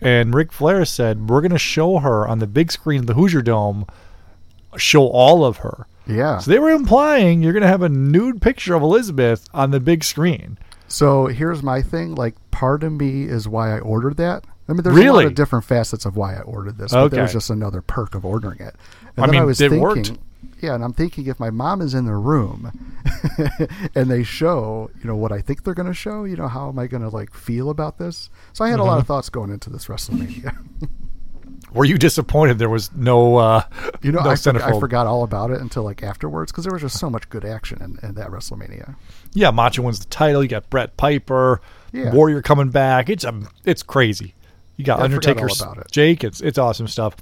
[0.00, 3.14] and Ric Flair said, We're going to show her on the big screen of the
[3.14, 3.86] Hoosier Dome,
[4.76, 5.86] show all of her.
[6.06, 6.38] yeah.
[6.38, 9.80] So they were implying you're going to have a nude picture of Elizabeth on the
[9.80, 10.58] big screen.
[10.88, 12.14] So here's my thing.
[12.14, 14.44] Like, part of me is why I ordered that.
[14.68, 15.24] I mean, there's a lot Really?
[15.26, 18.24] of different facets of why I ordered this, but there was just another perk of
[18.24, 18.74] ordering it.
[19.16, 20.12] And I then mean, I was it thinking, worked.
[20.60, 22.70] yeah, and I'm thinking if my mom is in the room
[23.96, 26.68] and they show, you know, what I think they're going to show, you know, how
[26.68, 28.30] am I going to like feel about this?
[28.52, 29.08] So I had a lot of Mm-hmm.
[29.08, 30.56] thoughts going into this WrestleMania.
[31.72, 33.62] Were you disappointed there was no, uh,
[34.02, 36.72] You know, no I, for- I forgot all about it until like afterwards because there
[36.72, 38.96] was just so much good action in, in that WrestleMania.
[39.32, 40.42] Yeah, Macho wins the title.
[40.42, 41.60] You got Brett Piper,
[41.92, 42.12] Yeah.
[42.12, 43.08] Warrior coming back.
[43.08, 44.34] It's a, it's crazy.
[44.76, 45.90] You got Yeah, I forgot all Undertaker, about it.
[45.92, 46.24] Jake.
[46.24, 47.14] It's it's awesome stuff.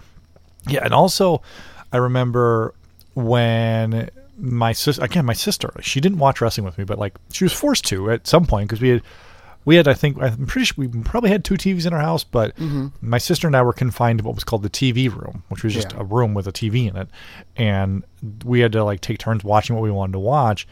[0.68, 1.42] Yeah, and also
[1.92, 2.74] I remember
[3.14, 7.44] when my sister again my sister she didn't watch wrestling with me, but like she
[7.44, 9.02] was forced to at some point because we had
[9.64, 12.25] we had I think I'm pretty sure we probably had two TVs in our house,
[12.25, 12.88] but mm-hmm.
[13.01, 15.75] my sister and I were confined to what was called the TV room, which was
[15.75, 16.01] just Yeah.
[16.01, 17.09] a room with a TV in it,
[17.57, 18.05] and
[18.44, 20.66] we had to like take turns watching what we wanted to watch.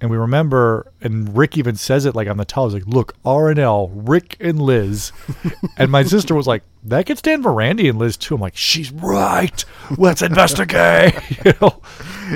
[0.00, 2.68] And we remember, and Ric even says it like on the tell.
[2.68, 5.12] He's like, "Look, R and L, Ric and Liz,"
[5.78, 8.56] and my sister was like, "That could stand for Randy and Liz too." I'm like,
[8.56, 9.64] "She's right.
[9.96, 11.80] Let's investigate." you know?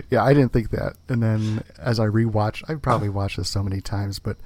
[0.08, 0.94] Yeah, I didn't think that.
[1.08, 4.38] And then as I rewatched, I've probably watched this so many times, but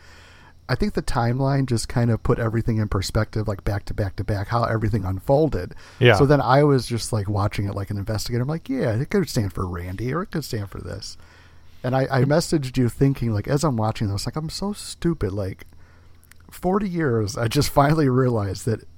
[0.72, 4.16] I think the timeline just kind of put everything in perspective, like back to back
[4.16, 5.74] to back, how everything unfolded.
[5.98, 6.14] Yeah.
[6.14, 8.40] So then I was just like watching it like an investigator.
[8.40, 11.18] I'm like, yeah, it could stand for Randy or it could stand for this.
[11.84, 12.32] And I, I hmm.
[12.32, 15.32] messaged you thinking, like, as I'm watching this, like, I'm so stupid.
[15.32, 15.66] Like,
[16.50, 18.88] 40 years, I just finally realized that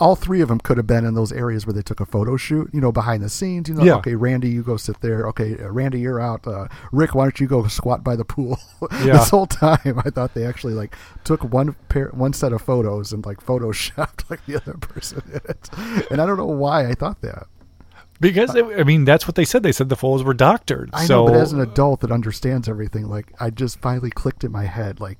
[0.00, 2.36] all three of them could have been in those areas where they took a photo
[2.36, 3.68] shoot, you know, behind the scenes.
[3.68, 3.94] You know, Yeah.
[3.96, 5.26] okay, Randy, you go sit there.
[5.28, 6.46] Okay, uh, Randy, you're out.
[6.46, 8.58] Uh, Ric, why don't you go squat by the pool?
[9.04, 9.12] Yeah.
[9.18, 13.12] this whole time, I thought they actually like took one pair, one set of photos
[13.12, 15.68] and like photoshopped like the other person in it.
[16.10, 17.46] And I don't know why I thought that.
[18.20, 19.62] Because I mean, that's what they said.
[19.62, 20.90] They said the photos were doctored.
[20.92, 24.44] I so know, but as an adult that understands everything, like I just finally clicked
[24.44, 25.18] in my head, like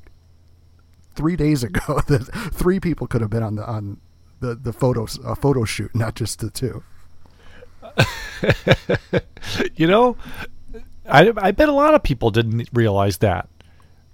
[1.15, 3.99] three days ago, that three people could have been on the on
[4.41, 6.83] the the photos uh, photo shoot, not just the two.
[9.77, 10.17] you know,
[11.09, 13.49] I I bet a lot of people didn't realize that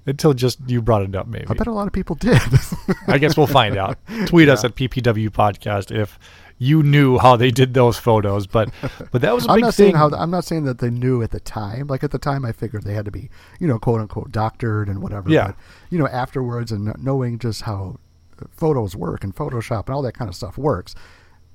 [0.07, 1.27] until just you brought it up.
[1.27, 2.41] Maybe I bet a lot of people did.
[3.07, 3.99] I guess we'll find out.
[4.27, 6.19] Tweet us at PPW Podcast if
[6.59, 8.47] you knew how they did those photos.
[8.47, 8.71] But
[9.11, 9.87] but that was a I'm not thing.
[9.87, 11.89] saying how I'm not saying that they knew at the time.
[11.89, 14.89] Like at the time, I figured they had to be, you know, quote unquote doctored
[14.89, 15.29] and whatever.
[15.31, 15.49] Yeah.
[15.49, 15.57] But
[15.91, 17.99] you know, afterwards and knowing just how
[18.51, 20.95] photos work and Photoshop and all that kind of stuff works,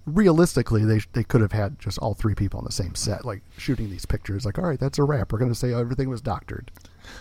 [0.06, 3.42] realistically, they they could have had just all three people on the same set, like
[3.58, 4.46] shooting these pictures.
[4.46, 5.32] Like, all right, that's a wrap.
[5.32, 6.72] We're going to say everything was doctored.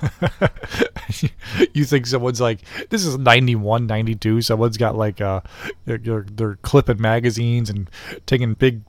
[1.73, 5.40] you think someone's like this is 91 92 someone's got like uh
[5.87, 7.90] they're, they're clipping magazines and
[8.27, 8.83] taking big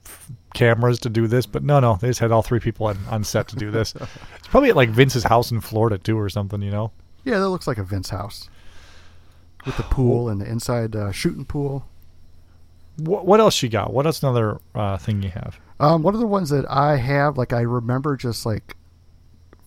[0.54, 3.24] cameras to do this but no no they just had all three people on, on
[3.24, 3.94] set to do this
[4.36, 6.92] it's probably at like vince's house in florida too or something you know
[7.24, 8.50] Yeah, that looks like a Vince house
[9.64, 11.86] with the pool and the inside uh, shooting pool.
[12.96, 13.92] What, what else you got?
[13.92, 15.58] What else another uh, thing you have?
[15.80, 18.76] Um, one of the ones that I have, like, I remember just like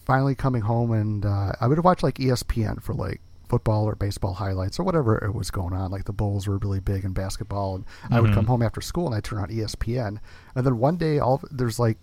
[0.06, 4.34] finally coming home and uh, I would watch like ESPN for like football or baseball
[4.34, 5.92] highlights or whatever it was going on.
[5.92, 9.08] Like the Bulls were really big in basketball, and I would come home after school
[9.08, 10.20] and I turn on ESPN,
[10.56, 11.98] and then one day all there's like,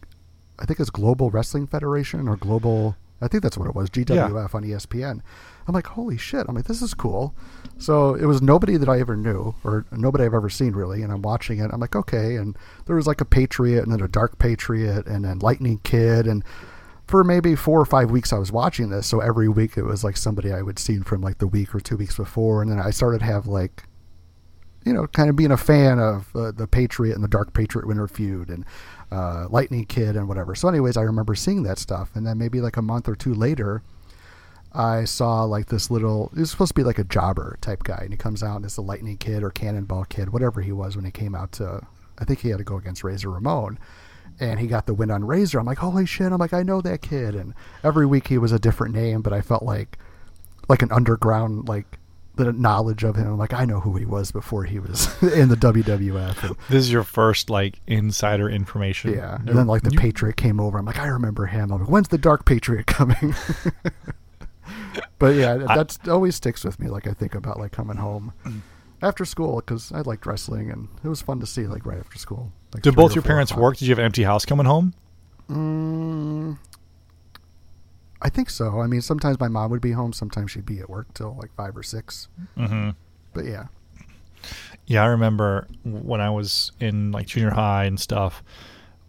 [0.59, 2.96] I think it's Global Wrestling Federation or Global.
[3.20, 5.20] I think that's what it was, GWF on E ESPN.
[5.66, 6.46] I'm like, holy shit!
[6.48, 7.35] I'm like, this is cool.
[7.83, 11.12] So it was nobody that I ever knew or nobody I've ever seen really, and
[11.12, 11.71] I'm watching it.
[11.73, 15.25] I'm like, okay, and there was like a Patriot and then a Dark Patriot and
[15.25, 16.45] then Lightning Kid and
[17.09, 19.09] for maybe four or five weeks I was watching this.
[19.09, 21.81] So every week it was like somebody I would seen from like the week or
[21.81, 23.83] two weeks before, and then I started to have like,
[24.85, 27.87] you know, kind of being a fan of uh, the Patriot and the Dark Patriot
[27.88, 28.64] Winter Feud and
[29.11, 30.55] uh, Lightning Kid and whatever.
[30.55, 33.35] So, anyways, I remember seeing that stuff, and then maybe like a month or two
[33.35, 33.83] later.
[34.74, 36.30] I saw like this little.
[36.35, 38.64] He was supposed to be like a jobber type guy, and he comes out and
[38.64, 41.80] it's the Lightning Kid or Cannonball Kid, whatever he was when he came out to.
[42.18, 43.78] I think he had to go against Razor Ramon,
[44.40, 45.58] and he got the win on Razor.
[45.58, 46.30] I'm like, holy shit!
[46.32, 47.54] I'm like, I know that kid, and
[47.85, 49.98] every week he was a different name, but I felt like,
[50.68, 51.98] like an underground like
[52.37, 53.26] the knowledge of him.
[53.26, 56.42] I'm like, I know who he was before he was in the WWF.
[56.44, 59.12] And, This is your first like insider information.
[59.12, 60.78] yeah, and then like the You- Patriot came over.
[60.78, 61.70] I'm like, I remember him.
[61.72, 63.35] I'm like, when's the Dark Patriot coming?
[65.18, 66.88] but yeah, that's always sticks with me.
[66.88, 68.33] Like I think about like coming home
[69.00, 72.18] after school because I liked wrestling and it was fun to see like right after
[72.18, 72.52] school.
[72.72, 73.76] Like Did both your parents work?
[73.76, 74.94] Did you have an empty house coming home?
[75.50, 76.59] Mm,
[78.22, 78.81] I think so.
[78.81, 80.12] I mean, sometimes my mom would be home.
[80.12, 82.90] Sometimes she'd be at work till like five or 6 Mm-hmm.
[83.35, 83.66] But yeah,
[84.87, 88.42] Yeah, I remember when I was in like junior high and stuff.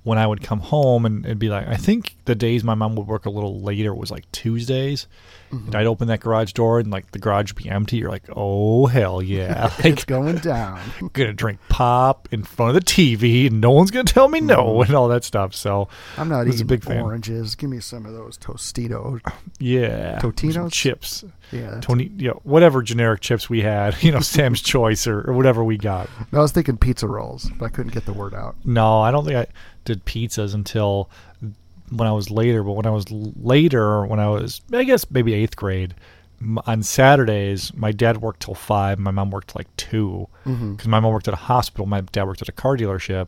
[0.03, 2.95] When I would come home and it'd be like, I think the days my mom
[2.95, 5.07] would work a little later was like Tuesdays.
[5.53, 5.75] Mm-hmm.
[5.75, 7.97] I'd open that garage door and like the garage would be empty.
[7.97, 9.71] You're like, oh hell yeah!
[9.79, 10.79] it's going down.
[11.13, 14.81] gonna drink pop in front of the TV, and no one's gonna tell me no,
[14.81, 15.53] and all that stuff.
[15.53, 15.73] So
[16.13, 16.21] Mm-hmm.
[16.21, 17.01] I'm not eating a big fan.
[17.01, 17.55] oranges.
[17.55, 19.21] Give me some of those Tostitos.
[19.59, 20.71] Yeah, Totinos?
[20.73, 25.21] chips, Yeah, Tony, you know, whatever generic chips we had, you know, Sam's Choice or,
[25.29, 26.09] or whatever we got.
[26.31, 28.55] No, I was thinking pizza rolls, but I couldn't get the word out.
[28.65, 29.47] No, I don't think I
[29.85, 31.09] did pizzas until
[31.89, 32.63] when I was later.
[32.63, 35.95] But when I was later, when I was, I guess maybe eighth grade,
[36.65, 38.99] on Saturdays, my dad worked till five.
[38.99, 40.73] My mom worked like two mm-hmm.
[40.73, 41.85] because my mom worked at a hospital.
[41.85, 43.27] My dad worked at a car dealership,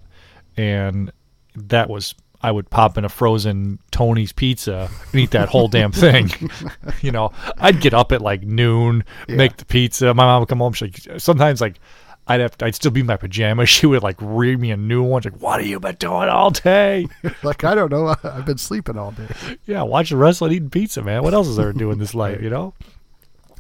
[0.58, 1.12] and
[1.56, 2.16] that was.
[2.42, 6.30] I would pop in a frozen Tony's pizza and eat that whole damn thing.
[7.02, 10.14] you know, I'd get up at like noon, make the pizza.
[10.14, 10.74] My mom would come home.
[10.74, 11.80] She sometimes like
[12.28, 13.70] I'd have I'd still be in my pajamas.
[13.76, 15.22] She would like read me a new one.
[15.22, 17.08] She's like, "What have you been doing all day?"
[17.44, 18.16] Like I don't know.
[18.24, 19.28] I've been sleeping all day.
[19.66, 21.24] yeah, watching wrestling, eating pizza, man.
[21.24, 22.42] What else is there to do in this life?
[22.42, 22.74] You know.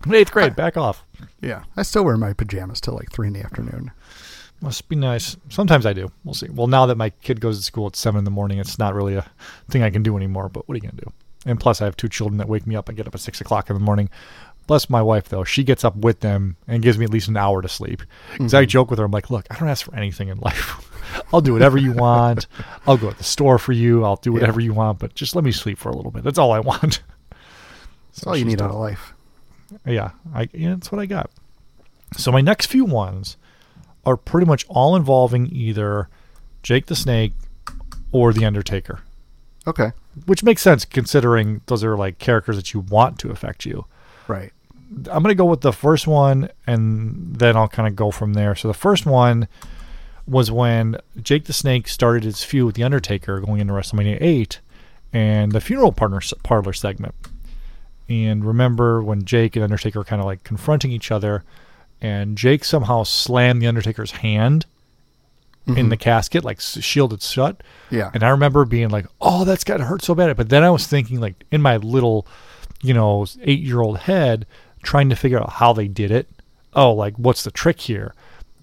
[0.06, 0.56] In eighth grade.
[0.56, 1.04] Back off.
[1.42, 3.92] Yeah, I still wear my pajamas till like three in the afternoon.
[4.62, 5.36] Must be nice.
[5.50, 6.12] Sometimes I do.
[6.24, 6.48] We'll see.
[6.50, 8.94] Well, now that my kid goes to school at seven in the morning, it's not
[8.94, 9.26] really a
[9.70, 10.50] thing I can do anymore.
[10.50, 11.12] But what are you gonna do?
[11.46, 12.90] And plus, I have two children that wake me up.
[12.90, 14.10] I get up at six o'clock in the morning.
[14.68, 17.38] Bless my wife though; she gets up with them and gives me at least an
[17.38, 18.02] hour to sleep.
[18.34, 18.70] Because I mm-hmm.
[18.70, 20.92] joke with her, I'm like, "Look, I don't ask for anything in life.
[21.34, 22.48] I'll do whatever you want.
[22.88, 24.04] I'll go to the store for you.
[24.04, 26.24] I'll do whatever you want, but just let me sleep for a little bit.
[26.24, 27.02] That's all I want."
[28.16, 29.14] That's all you need out of life.
[29.86, 31.30] Yeah, I yeah, that's what I got.
[32.16, 33.36] So my next few ones
[34.06, 36.08] are pretty much all involving either
[36.64, 37.34] Jake the Snake
[38.14, 39.02] or the Undertaker,
[39.68, 39.92] Okay,
[40.26, 43.86] which makes sense considering those are like characters that you want to affect you.
[44.28, 44.52] Right.
[45.12, 48.34] I'm going to go with the first one and then I'll kind of go from
[48.34, 48.56] there.
[48.56, 49.48] So the first one
[50.28, 54.60] was when Jake the Snake started his feud with the Undertaker going into WrestleMania 8
[55.14, 57.16] and the funeral partner parlor segment.
[58.08, 61.44] And remember when Jake and Undertaker were kind of like confronting each other
[62.02, 64.66] and Jake somehow slammed the Undertaker's hand
[65.68, 65.90] in mm-hmm.
[65.90, 67.62] the casket like shielded shut.
[67.90, 68.12] Yeah.
[68.14, 70.70] And I remember being like, "Oh, that's got to hurt so bad." But then I
[70.70, 72.28] was thinking like in my little,
[72.86, 74.46] you know, 8-year-old head
[74.84, 76.28] trying to figure out how they did it.
[76.74, 78.14] Oh, like what's the trick here?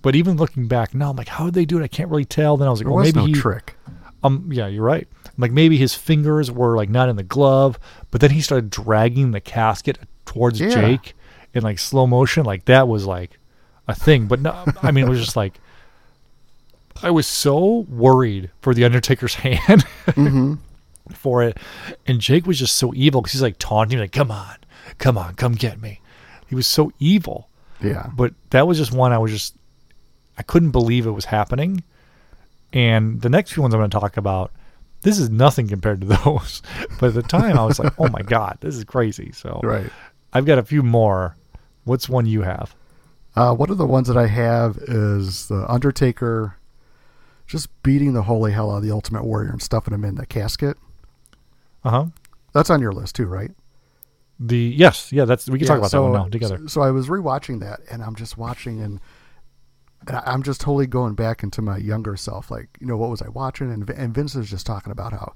[0.02, 1.84] But even looking back now, I'm like, how did they do it?
[1.84, 2.56] I can't really tell.
[2.56, 3.76] Then I was like, There well, was maybe no he, trick.
[4.24, 5.06] um, yeah, you're right.
[5.38, 7.78] Like maybe his fingers were like not in the glove,
[8.10, 10.68] but then he started dragging the casket towards Yeah.
[10.70, 11.14] Jake
[11.54, 12.44] in like slow motion.
[12.44, 13.38] Like that was like
[13.88, 14.26] a thing.
[14.26, 15.58] But no, I mean, it was just like
[17.02, 19.84] I was so worried for the Undertaker's hand
[21.10, 21.58] for it,
[22.06, 24.56] and Jake was just so evil because he's like taunting, like, "Come on,
[24.98, 26.00] come on, come get me."
[26.48, 27.48] He was so evil.
[27.80, 28.10] Yeah.
[28.14, 29.56] But that was just one I was just
[30.38, 31.82] I couldn't believe it was happening.
[32.72, 34.50] And the next few ones I'm going to talk about,
[35.02, 36.62] this is nothing compared to those.
[36.98, 39.90] But at the time, I was like, "Oh my god, this is crazy!" So Right.
[40.32, 41.36] I've got a few more.
[41.84, 42.74] What's one you have?
[43.34, 46.56] Uh, one of the ones that I have is the Undertaker
[47.46, 50.26] just beating the holy hell out of the Ultimate Warrior and stuffing him in the
[50.26, 50.78] casket.
[51.84, 52.06] Uh huh.
[52.52, 53.50] That's on your list too, right?
[54.38, 55.24] The yes, yeah.
[55.24, 56.58] That's we can talk about so, that one now together.
[56.62, 59.00] So, so I was rewatching that, and I'm just watching, and,
[60.06, 62.50] and I'm just totally going back into my younger self.
[62.50, 63.72] Like, you know, what was I watching?
[63.72, 65.34] And, and Vince is just talking about how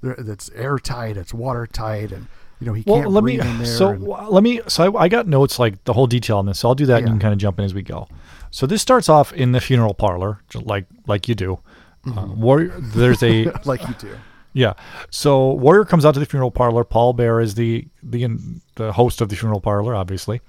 [0.00, 2.26] there, it's airtight, it's watertight, and
[2.60, 3.38] you know he Well, can't let me.
[3.38, 3.66] in there.
[3.66, 4.60] So and- let me.
[4.66, 6.60] So I, I got notes like the whole detail on this.
[6.60, 8.08] So I'll do that, and you can kind of jump in as we go.
[8.50, 11.60] So this starts off in the funeral parlor, like like you do.
[12.06, 12.18] Mm-hmm.
[12.18, 14.16] Uh, warrior, there's a like you do.
[14.58, 14.72] Yeah.
[15.10, 16.82] So Warrior comes out to the funeral parlor.
[16.82, 18.26] Paul Bearer is the the
[18.74, 20.40] the host of the funeral parlor, obviously,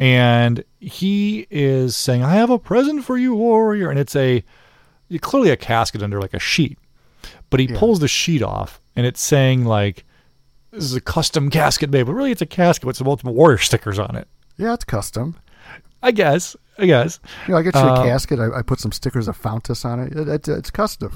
[0.00, 4.42] and he is saying, "I have a present for you, Warrior," and it's a
[5.20, 6.76] clearly a casket under like a sheet,
[7.50, 7.78] but he Yeah.
[7.78, 10.04] pulls the sheet off, and it's saying like,
[10.72, 13.58] "This is a custom casket made," but really it's a casket with some Ultimate Warrior
[13.58, 14.26] stickers on it.
[14.56, 15.36] Yeah, it's custom.
[16.02, 16.56] I guess.
[16.78, 17.20] I guess.
[17.46, 18.40] You know, I get you Uh, a casket.
[18.40, 20.16] I, I put some stickers of Fountas on it.
[20.16, 21.12] it, it it's custom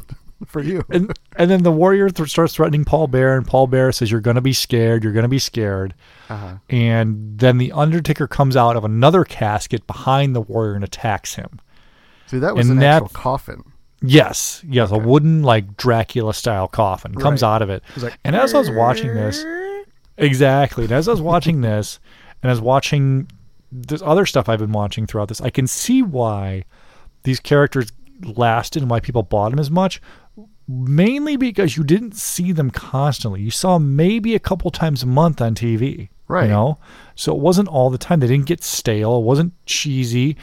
[0.47, 0.85] for you.
[0.91, 4.21] and and then the warrior th- starts threatening Paul Bearer, and Paul Bearer says, "You're
[4.21, 5.05] going to be scared.
[5.05, 5.95] You're going to be scared."
[6.29, 6.57] Uh-huh.
[6.71, 11.61] And then the Undertaker comes out of another casket behind the warrior and attacks him.
[12.27, 13.65] See, that was and an that- actual coffin.
[14.07, 17.83] Yes, yes, a wooden like Dracula style coffin comes out of it.
[17.95, 19.43] was like, and as I was watching this,
[20.19, 22.01] exactly, and as I was watching this,
[22.43, 23.31] and as watching
[23.73, 26.65] this other stuff I've been watching throughout this, I can see why
[27.23, 30.01] these characters lasted and why people bought them as much.
[30.67, 33.43] Mainly because you didn't see them constantly.
[33.43, 36.09] You saw maybe a couple times a month on TV.
[36.27, 36.45] Right.
[36.45, 36.79] You know?
[37.15, 38.21] So it wasn't all the time.
[38.21, 39.19] They didn't get stale.
[39.19, 40.37] It wasn't cheesy.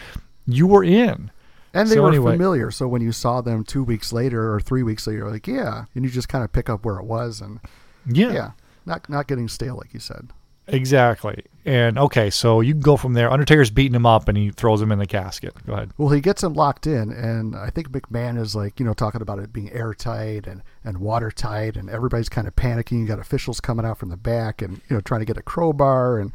[0.45, 1.31] You were in.
[1.73, 2.69] And they So were anyway- familiar.
[2.69, 5.85] So when you saw them two weeks later or three weeks later, you're like, yeah.
[5.95, 7.41] And you just kind of pick up where it was.
[7.41, 7.59] And
[8.05, 8.31] Yeah.
[8.31, 8.51] yeah,
[8.85, 10.27] not not getting stale, like you said.
[10.67, 11.43] Exactly.
[11.65, 13.31] And okay, so you can go from there.
[13.31, 15.53] Undertaker's beating him up and he throws him in the casket.
[15.67, 15.91] Go ahead.
[15.97, 19.21] Well, he gets him locked in, and I think McMahon is like, you know, talking
[19.21, 22.99] about it being airtight and, and watertight, and everybody's kind of panicking.
[23.01, 25.43] You got officials coming out from the back and, you know, trying to get a
[25.43, 26.17] crowbar.
[26.17, 26.31] And,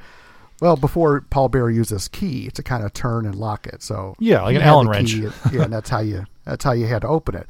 [0.61, 3.83] well, before Paul Bearer used this key to kind of turn and lock it.
[3.83, 5.13] So, Yeah, like an Allen wrench.
[5.13, 7.49] key, yeah, and that's how you that's how you had to open it.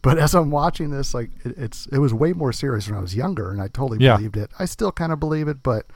[0.00, 3.00] But as I'm watching this, like it, it's it was way more serious when I
[3.00, 4.16] was younger, and I totally Yeah.
[4.16, 4.50] believed it.
[4.60, 5.86] I still kind of believe it, but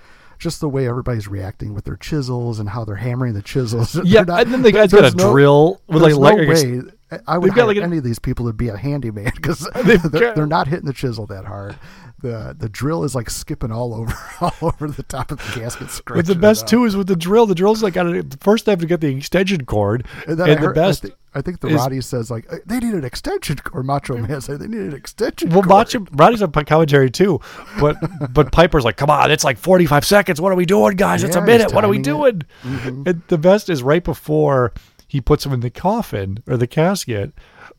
[0.41, 3.95] just the way everybody's reacting with their chisels and how they're hammering the chisels.
[4.05, 6.83] Yeah, not- and then the guy's got a drill with, like, no way.
[7.27, 10.33] I would got, hire like, any of these people to be a handyman because they're,
[10.35, 11.77] they're not hitting the chisel that hard.
[12.23, 15.89] The the drill is like skipping all over all over the top of the casket.
[16.07, 17.47] But the best too is with the drill.
[17.47, 20.63] The drill's like got to first they have to get the extension cord, And and,
[20.63, 21.07] the best.
[21.07, 23.83] I, I think the is- Roddy says like "Uh, they need an extension cord or
[23.85, 25.51] Macho Man said they need an extension.
[25.51, 27.41] well, cord." Macho, Roddy's on commentary too,
[27.79, 27.97] but
[28.33, 30.41] but Piper's like, "Come on, it's like forty five seconds.
[30.41, 31.23] What are we doing, guys?
[31.23, 31.73] It's a minute.
[31.73, 34.73] What are we doing?" And the best is right before
[35.07, 37.33] he puts him in the coffin or the casket.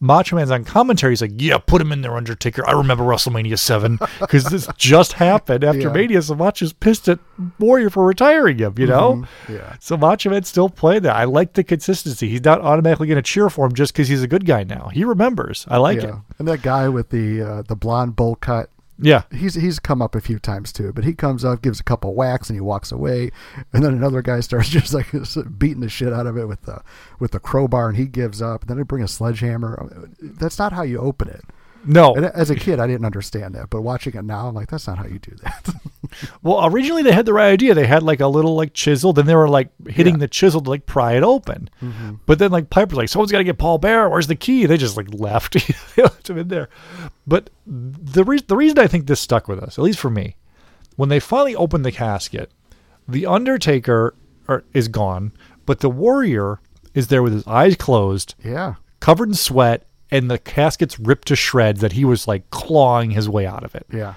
[0.03, 1.11] Macho Man's on commentary.
[1.11, 2.67] He's like, "Yeah, put him in there, Undertaker.
[2.67, 5.93] I remember WrestleMania seven because this just happened after Yeah.
[5.93, 6.21] Mania.
[6.23, 7.19] So Macho's pissed at
[7.59, 8.73] Warrior for retiring him.
[8.77, 9.75] You know, Yeah.
[9.79, 11.15] So Macho Man still playing that.
[11.15, 12.27] I like the consistency.
[12.29, 14.89] He's not automatically going to cheer for him just because he's a good guy now.
[14.91, 15.65] He remembers.
[15.69, 16.09] I like yeah.
[16.09, 16.15] it.
[16.39, 18.69] And that guy with the uh, the blonde bowl cut.
[19.01, 19.23] Yeah.
[19.31, 22.13] He's he's come up a few times too, but he comes up, gives a couple
[22.13, 23.31] whacks, and he walks away.
[23.73, 25.07] And then another guy starts just like
[25.57, 26.81] beating the shit out of it with the
[27.19, 28.61] with the crowbar, and he gives up.
[28.61, 30.09] And then they bring a sledgehammer.
[30.21, 31.43] That's not how you open it.
[31.85, 32.13] No.
[32.15, 34.87] And as a kid, I didn't understand that, but watching it now, I'm like, that's
[34.87, 35.69] not how you do that.
[36.43, 37.73] Well, originally they had the right idea.
[37.73, 40.19] They had like a little like chisel, then they were like hitting Yeah.
[40.19, 41.69] the chisel to like pry it open.
[41.81, 42.15] Mm-hmm.
[42.25, 44.09] But then like Piper's like, someone's got to get Paul Bearer.
[44.09, 44.65] Where's the key?
[44.65, 45.53] They just like left.
[45.95, 46.67] they left him in there.
[47.25, 50.35] But the reason the reason I think this stuck with us, at least for me,
[50.97, 52.51] when they finally opened the casket,
[53.07, 54.13] the Undertaker
[54.49, 55.31] are, is gone,
[55.65, 56.59] but the Warrior
[56.93, 58.75] is there with his eyes closed, yeah.
[58.99, 61.81] covered in sweat, and the casket's ripped to shreds.
[61.81, 63.85] That he was like clawing his way out of it.
[63.91, 64.13] Yeah.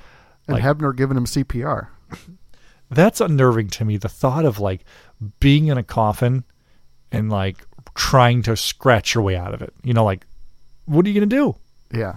[0.49, 1.89] And Like- Hebner giving him CPR.
[2.91, 3.97] that's unnerving to me.
[3.97, 4.85] The thought of like
[5.41, 6.45] being in a coffin
[7.11, 9.73] and like trying to scratch your way out of it.
[9.83, 10.27] You know, like
[10.87, 11.57] what are you gonna do?
[11.93, 12.17] Yeah.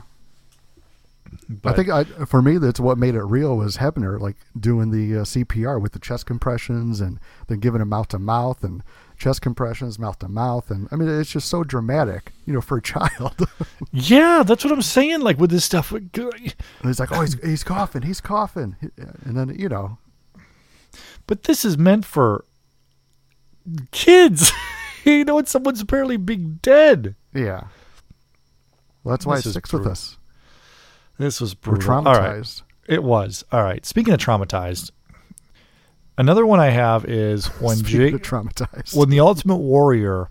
[1.50, 4.92] But I think I, for me, that's what made it real was Hebner, like doing
[4.92, 8.82] the uh, CPR with the chest compressions and then giving him mouth to mouth and
[9.18, 10.70] chest compressions, mouth to mouth.
[10.72, 13.48] And I mean, it's just so dramatic, you know, for a child.
[13.92, 15.22] yeah, that's what I'm saying.
[15.22, 18.76] Like with this stuff, and he's like, oh, he's, he's coughing, he's coughing.
[19.26, 19.98] And then, you know,
[21.26, 22.46] but this is meant for
[23.92, 24.52] kids.
[25.06, 27.16] you know, when someone's apparently being dead.
[27.34, 27.68] yeah.
[29.04, 30.18] Well, that's why This it sticks with us.
[31.18, 32.04] This was We're brutal.
[32.04, 32.04] Right.
[32.16, 32.62] traumatized.
[32.90, 33.46] It was.
[33.54, 33.86] All right.
[33.86, 34.92] Speaking of traumatized,
[36.18, 38.96] Another one I have is when Speaking Jake traumatized.
[38.96, 40.30] when the Ultimate Warrior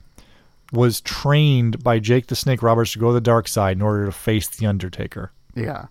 [0.73, 4.05] was trained by Jake the Snake Roberts to go to the dark side in order
[4.07, 5.31] to face the Undertaker.
[5.55, 5.87] yeah.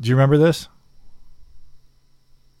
[0.00, 0.68] Do you remember this?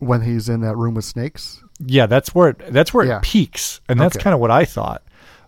[0.00, 1.62] When he's in that room with snakes.
[1.84, 3.16] Yeah, that's where it that's where Yeah.
[3.18, 4.22] it peaks, and that's Okay.
[4.24, 5.02] kind of what I thought.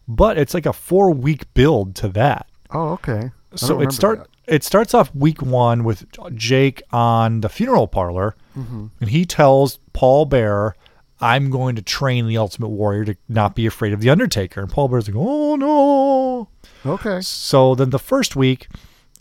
[0.08, 2.46] But it's like a four week build to that.
[2.70, 3.30] Oh, okay.
[3.52, 4.54] I So it start that.
[4.54, 6.04] it starts off week one with
[6.34, 8.86] Jake on the funeral parlor, Mm-hmm.
[9.00, 10.74] and he tells Paul Bearer,
[11.20, 14.70] "I'm going to train the Ultimate Warrior to not be afraid of the Undertaker." And
[14.70, 16.48] Paul Bearer's like, "Oh no!"
[16.84, 17.20] Okay.
[17.20, 18.68] So then the first week,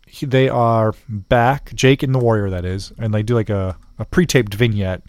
[0.07, 3.77] he, they are back, Jake and the Warrior, that is, and they do like a,
[3.97, 5.03] a pre taped vignette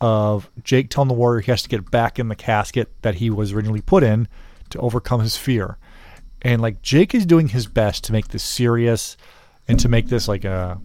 [0.00, 3.30] of Jake telling the Warrior he has to get back in the casket that he
[3.30, 4.28] was originally put in
[4.70, 5.78] to overcome his fear.
[6.42, 9.16] And like Jake is doing his best to make this serious
[9.66, 10.80] and to make this like a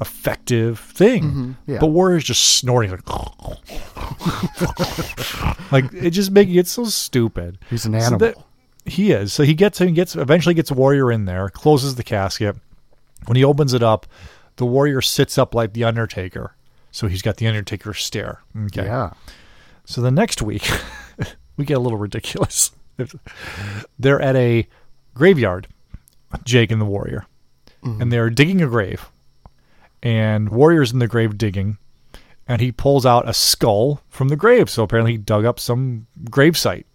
[0.00, 1.22] effective thing.
[1.24, 1.52] Mm-hmm.
[1.66, 1.78] yeah.
[1.80, 3.08] But Warrior's just snorting like
[5.72, 7.58] like it just making it so stupid.
[7.68, 8.18] He's an So animal.
[8.20, 8.36] that-
[8.86, 9.32] he is.
[9.32, 12.56] So he gets he gets eventually gets Warrior in there, closes the casket.
[13.26, 14.06] When he opens it up,
[14.56, 16.54] the Warrior sits up like the Undertaker.
[16.90, 18.40] So he's got the Undertaker stare.
[18.66, 18.86] Okay.
[18.86, 19.12] Yeah.
[19.84, 20.68] So the next week,
[21.58, 22.72] we get a little ridiculous.
[23.98, 24.66] They're at a
[25.14, 25.68] graveyard,
[26.44, 27.26] Jake and the Warrior,
[27.84, 28.00] mm-hmm.
[28.02, 29.08] and they're digging a grave.
[30.02, 31.78] And Warrior's in the grave digging,
[32.48, 34.70] and he pulls out a skull from the grave.
[34.70, 36.86] So apparently he dug up some grave site.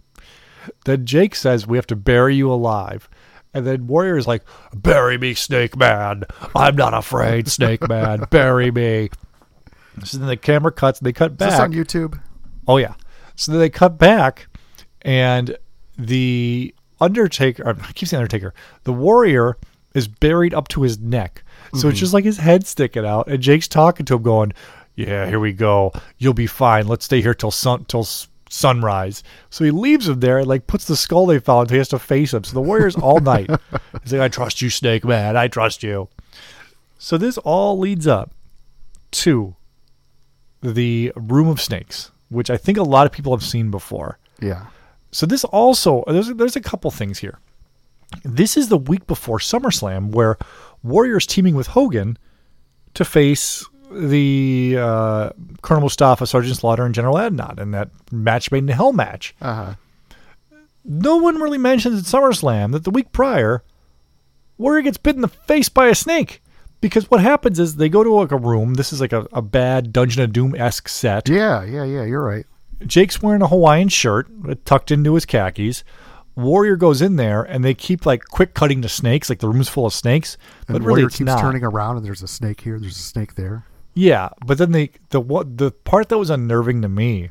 [0.86, 3.08] Then Jake says, We have to bury you alive.
[3.54, 4.44] And then Warrior is like,
[4.74, 6.24] Bury me, Snake Man.
[6.56, 8.26] I'm not afraid, Snake Man.
[8.32, 9.10] Bury me.
[10.04, 11.50] So then the camera cuts, they cut Is back.
[11.52, 12.20] this on YouTube?
[12.68, 12.96] Oh yeah.
[13.36, 14.48] So then they cut back,
[15.04, 15.56] and
[15.98, 17.68] the Undertaker.
[17.70, 18.54] I keep saying Undertaker.
[18.84, 19.58] The Warrior
[19.94, 21.44] is buried up to his neck,
[21.74, 21.92] so it's mm-hmm.
[21.92, 24.54] just like his head sticking out, and Jake's talking to him, going,
[24.96, 25.92] "Yeah, here we go.
[26.18, 26.88] You'll be fine.
[26.88, 30.68] Let's stay here till sun till s- sunrise." So he leaves him there and like
[30.68, 31.70] puts the skull they found.
[31.70, 32.44] So he has to face him.
[32.44, 33.50] So the Warrior's all night.
[34.04, 35.38] He's like, "I trust you, Snake Man.
[35.38, 36.10] I trust you."
[36.98, 38.32] So this all leads up
[39.12, 39.56] to
[40.62, 44.18] the Room of Snakes, which I think a lot of people have seen before.
[44.42, 44.68] Yeah.
[45.12, 47.40] So this also there's there's a couple things here.
[48.24, 50.38] This is the week before SummerSlam where
[50.86, 52.18] Warriors teaming with Hogan
[52.94, 55.30] to face the uh,
[55.62, 59.36] Colonel Mustafa, Sergeant Slaughter, and General Adnan in that match made in hell match.
[59.42, 59.74] Uh huh.
[60.84, 63.64] No one really mentions at SummerSlam that the week prior,
[64.58, 66.42] Warrior gets bit in the face by a snake.
[66.82, 68.76] Because what happens is they go to like a room.
[68.76, 71.28] This is like a, a bad Dungeon of Doom esque set.
[71.28, 71.64] Yeah.
[71.64, 71.84] Yeah.
[71.84, 72.04] Yeah.
[72.04, 72.46] You're right.
[72.86, 74.28] Jake's wearing a Hawaiian shirt
[74.66, 75.84] tucked into his khakis.
[76.36, 79.70] Warrior goes in there and they keep like quick cutting the snakes, like the room's
[79.70, 80.38] full of snakes.
[80.68, 81.40] And but really, Warrior it's keeps not.
[81.42, 82.80] turning around, and there's a snake here.
[82.80, 83.66] There's a snake there.
[83.94, 87.30] Yeah, but then they the what the part that was unnerving to me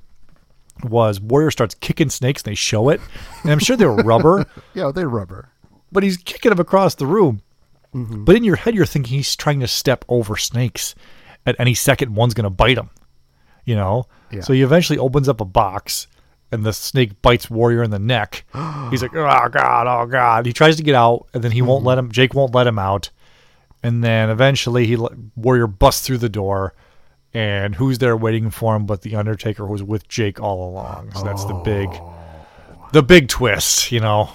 [0.82, 3.00] was Warrior starts kicking snakes and they show it,
[3.42, 5.50] and I'm sure they were rubber, Yeah, they're rubber.
[5.92, 7.42] but he's kicking them across the room.
[7.94, 8.24] Mm-hmm.
[8.24, 10.94] But in your head, you're thinking he's trying to step over snakes.
[11.46, 12.90] At any second, one's going to bite him.
[13.64, 14.06] You know.
[14.32, 14.40] Yeah.
[14.40, 16.08] So he eventually opens up a box,
[16.54, 18.44] and the snake bites Warrior in the neck.
[18.90, 21.68] he's like, "Oh God, oh God!" He tries to get out, and then he Mm-hmm.
[21.68, 22.10] won't let him.
[22.10, 23.10] Jake won't let him out,
[23.82, 24.96] and then eventually he
[25.36, 26.72] Warrior busts through the door.
[27.36, 31.12] And who's there waiting for him but the Undertaker who was with Jake all along?
[31.14, 31.90] So that's the big,
[32.92, 34.30] the big twist, you know.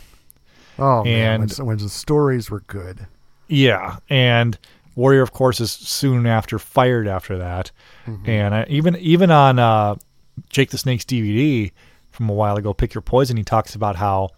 [0.78, 3.08] Oh man, And- when, when the stories were good.
[3.48, 4.58] Yeah, and
[4.96, 7.72] Warrior, of course, is soon after fired after that,
[8.26, 9.96] and uh, even even on uh,
[10.50, 11.72] Jake the Snake's DVD
[12.20, 14.32] from a while ago, "Pick Your Poison," he talks about how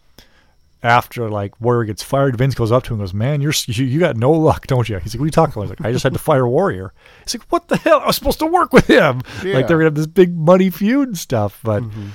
[0.84, 3.86] after like Warrior gets fired, Vince goes up to him and goes, "Man, you're you,
[3.86, 5.86] you got no luck, don't you?" He's like, "What are you talking about?" He's like,
[5.88, 8.02] "I just had to fire Warrior." He's like, "What the hell?
[8.02, 9.22] I was supposed to work with him.
[9.44, 9.56] Yeah.
[9.56, 12.10] Like they're gonna have this big money feud and stuff." But mm-hmm.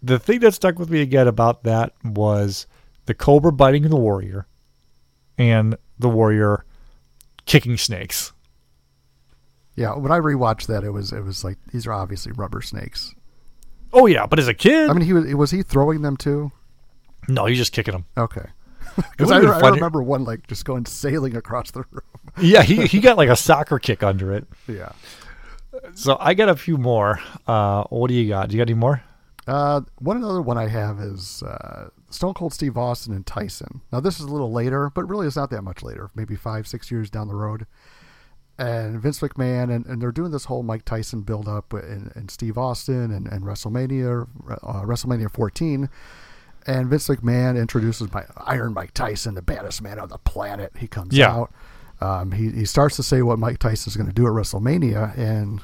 [0.00, 2.68] the thing that stuck with me again about that was
[3.06, 4.46] the Cobra biting the Warrior
[5.36, 6.64] and the Warrior
[7.46, 8.32] kicking snakes.
[9.76, 13.14] Yeah, when I rewatched that, it was it was like these are obviously rubber snakes.
[13.92, 16.52] Oh yeah, but as a kid, I mean, he was was he throwing them too?
[17.28, 18.04] no, he's just kicking them.
[18.16, 18.46] Okay,
[18.96, 22.02] because I, I remember one like just going sailing across the room.
[22.40, 24.46] Yeah, he he got like a soccer kick under it.
[24.68, 24.92] Yeah.
[25.94, 27.20] So I got a few more.
[27.46, 28.48] Uh, what do you got?
[28.48, 29.02] Do you got any more?
[29.46, 33.80] Uh, one other one I have is uh, Stone Cold Steve Austin and Tyson.
[33.90, 36.10] Now this is a little later, but really it's not that much later.
[36.14, 37.66] Maybe five, six years down the road.
[38.58, 42.28] And Vince McMahon and, and they're doing this whole Mike Tyson build up and, and
[42.30, 45.88] Steve Austin and, and WrestleMania, uh, WrestleMania 14.
[46.66, 50.72] And Vince McMahon introduces my Iron Mike Tyson, the baddest man on the planet.
[50.76, 51.32] He comes Yeah.
[51.32, 51.52] out.
[52.00, 55.60] Um, he, he starts to say what Mike Tyson's going to do at WrestleMania, and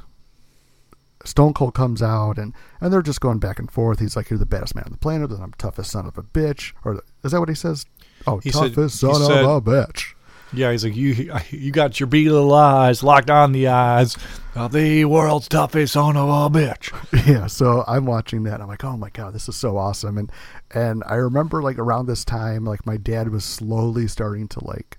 [1.24, 3.98] Stone Cold comes out and and they're just going back and forth.
[4.00, 6.22] He's like, "You're the baddest man on the planet, and I'm toughest son of a
[6.22, 7.86] bitch." Or is that what he says?
[8.26, 10.13] Oh, He toughest he son said- of a bitch.
[10.54, 14.16] Yeah, he's like, you you got your big little eyes locked on the eyes
[14.54, 16.92] of the world's toughest son of a bitch.
[17.26, 18.60] Yeah, so I'm watching that.
[18.60, 20.18] I'm like, oh my god, this is so awesome.
[20.18, 20.30] And
[20.72, 24.98] and I remember like around this time, like my dad was slowly starting to like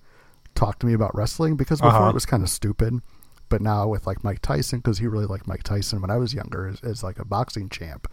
[0.56, 2.10] talk to me about wrestling because before Uh-huh.
[2.10, 3.02] it was kind of stupid,
[3.50, 6.34] but now with like Mike Tyson because he really liked Mike Tyson when I was
[6.34, 8.08] younger as, as like a boxing champ.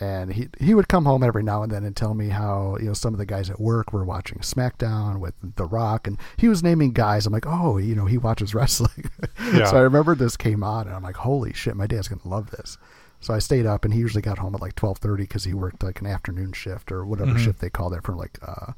[0.00, 2.86] And he he would come home every now and then and tell me how you
[2.86, 6.48] know some of the guys at work were watching SmackDown with The Rock, and he
[6.48, 7.26] was naming guys.
[7.26, 9.10] I'm like, oh, you know, he watches wrestling.
[9.52, 9.66] Yeah.
[9.66, 12.50] so I remember this came on, and I'm like, holy shit, my dad's gonna love
[12.50, 12.76] this.
[13.20, 15.82] So I stayed up, and he usually got home at like 12:30 because he worked
[15.82, 18.72] like an afternoon shift or whatever shift they call that from like uh,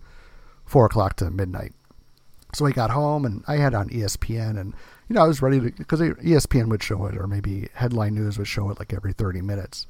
[0.66, 1.72] four o'clock to midnight.
[2.54, 4.72] So I got home and I had on ESPN and
[5.08, 8.38] you know I was ready to because ESPN would show it or maybe headline news
[8.38, 9.86] would show it like every 30 minutes.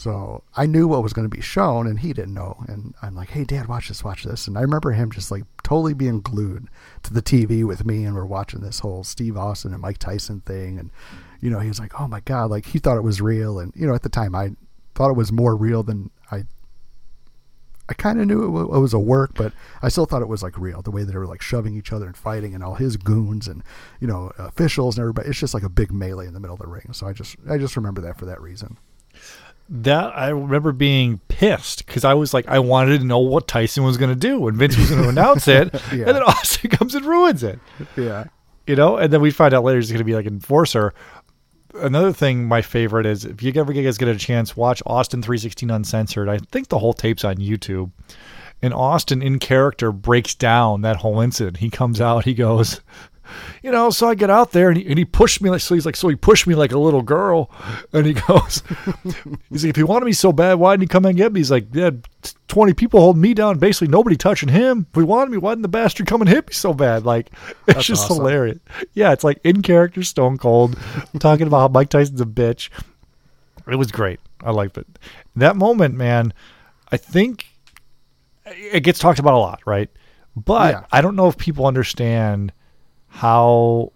[0.00, 3.14] So I knew what was going to be shown and he didn't know and I'm
[3.14, 6.22] like, "Hey dad, watch this, watch this." And I remember him just like totally being
[6.22, 6.68] glued
[7.02, 10.40] to the TV with me and we're watching this whole Steve Austin and Mike Tyson
[10.40, 10.90] thing and
[11.42, 13.74] you know, he was like, "Oh my god, like he thought it was real." And
[13.76, 14.52] you know, at the time I
[14.94, 16.44] thought it was more real than I
[17.90, 20.28] I kind of knew it, wa- it was a work, but I still thought it
[20.28, 20.80] was like real.
[20.80, 23.62] The way they were like shoving each other and fighting, and all his goons and
[24.00, 25.28] you know officials and everybody.
[25.28, 26.94] It's just like a big melee in the middle of the ring.
[26.94, 28.78] So I just I just remember that for that reason.
[29.72, 33.84] That I remember being pissed because I was like, I wanted to know what Tyson
[33.84, 36.06] was going to do and Vince was going to announce it, Yeah.
[36.06, 37.60] and then Austin comes and ruins it.
[37.96, 38.24] Yeah,
[38.66, 40.92] you know, and then we find out later he's going to be like enforcer.
[41.74, 45.70] Another thing, my favorite is if you ever guys get a chance, watch Austin 316
[45.70, 46.28] Uncensored.
[46.28, 47.92] I think the whole tape's on YouTube.
[48.62, 51.58] And Austin, in character, breaks down that whole incident.
[51.58, 52.80] He comes out, he goes,
[53.62, 55.74] you know, so I get out there and he, and he pushed me like, so
[55.74, 57.50] he's like, so he pushed me like a little girl.
[57.92, 58.62] And he goes,
[59.50, 61.40] he's like, if he wanted me so bad, why didn't he come and get me?
[61.40, 61.90] He's like, yeah,
[62.48, 64.86] 20 people holding me down, basically nobody touching him.
[64.90, 67.04] If he wanted me, why didn't the bastard come and hit me so bad?
[67.04, 67.30] Like,
[67.66, 68.16] it's That's just awesome.
[68.16, 68.58] hilarious.
[68.94, 70.76] Yeah, it's like in character Stone Cold
[71.18, 72.70] talking about how Mike Tyson's a bitch.
[73.70, 74.20] It was great.
[74.42, 74.86] I liked it.
[75.36, 76.32] That moment, man,
[76.90, 77.46] I think
[78.46, 79.88] it gets talked about a lot, right?
[80.34, 80.84] But Yeah.
[80.90, 82.52] I don't know if people understand
[83.10, 83.92] how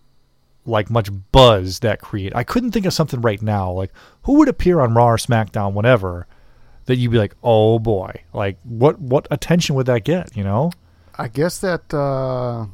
[0.66, 2.34] like much buzz that create.
[2.34, 3.70] I couldn't think of something right now.
[3.72, 3.92] Like
[4.22, 6.26] who would appear on Raw or SmackDown, whatever,
[6.86, 10.36] that you'd be like, oh boy, like what what attention would that get?
[10.36, 10.70] You know?
[11.16, 11.92] I guess that.
[11.94, 12.66] uh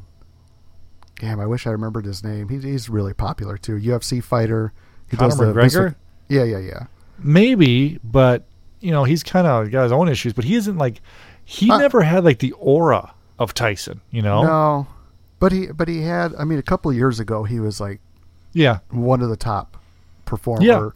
[1.20, 2.49] Damn, I wish I remembered his name.
[2.49, 3.76] He's he's really popular too.
[3.76, 4.72] UFC fighter.
[5.11, 5.95] He Conor the McGregor?
[6.28, 6.86] Yeah, yeah, yeah.
[7.18, 8.47] Maybe, but
[8.80, 10.32] you know, he's kind of got his own issues.
[10.32, 11.03] But he isn't like
[11.45, 14.01] he Uh, never had like the aura of Tyson.
[14.11, 14.43] You know?
[14.45, 14.86] No,
[15.41, 16.34] but he but he had.
[16.36, 18.01] I mean, a couple of years ago, he was like
[18.53, 18.78] Yeah.
[18.91, 19.76] one of the top
[20.24, 20.62] performer.
[20.64, 20.91] Yeah.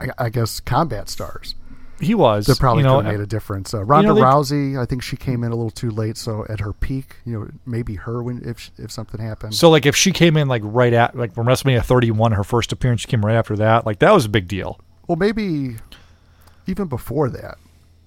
[0.00, 1.54] I, I guess combat stars.
[1.98, 2.44] He was.
[2.44, 3.72] That probably you know, could have made a difference.
[3.72, 6.18] Uh, Ronda they- Rousey, I think she came in a little too late.
[6.18, 9.54] So at her peak, you know, maybe her when if if something happened.
[9.54, 12.70] So like if she came in like right at like from WrestleMania 31, her first
[12.72, 13.86] appearance, she came right after that.
[13.86, 14.78] Like that was a big deal.
[15.08, 15.76] well, maybe
[16.66, 17.56] even before that,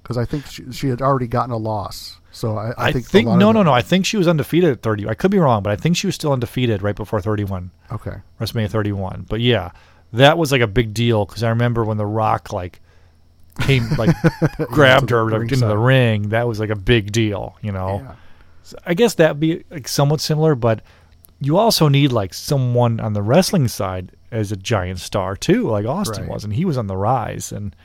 [0.10, 2.20] because I think she, she had already gotten a loss.
[2.32, 3.72] So I, I I, think, think, no no it- no.
[3.74, 5.07] I think she was undefeated at 30.
[5.07, 8.16] I could be wrong, but I think she was still undefeated right before 31, Okay,
[8.41, 9.28] WrestleMania 31.
[9.30, 9.70] But yeah,
[10.14, 12.82] that was like a big deal because I remember when The Rock like
[13.62, 14.16] came like
[14.70, 16.30] grabbed her into the ring.
[16.30, 17.55] That was like a big deal.
[17.62, 18.01] You know.
[18.03, 18.16] yeah,
[18.64, 20.82] So I guess that'd be like somewhat similar, but
[21.39, 25.86] you also need like someone on the wrestling side as a giant star too, like
[25.86, 26.34] Austin Right.
[26.34, 27.76] was, and he was on the rise, and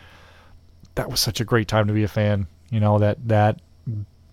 [0.97, 2.47] that was such a great time to be a fan.
[2.71, 3.61] You know that that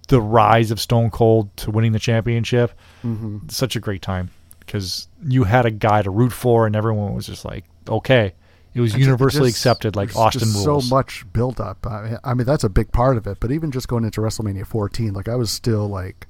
[0.07, 2.72] the rise of Stone Cold to winning the championship,
[3.03, 3.47] Mm-hmm.
[3.49, 7.26] such a great time because you had a guy to root for, and everyone was
[7.26, 8.34] just like, okay,
[8.74, 10.88] it was It ju- it universally just- accepted, like Austin just rules.
[10.88, 11.86] So much build up.
[11.88, 13.38] I, I mean, that's a big part of it.
[13.39, 16.28] But even just going into WrestleMania 14, like I was still like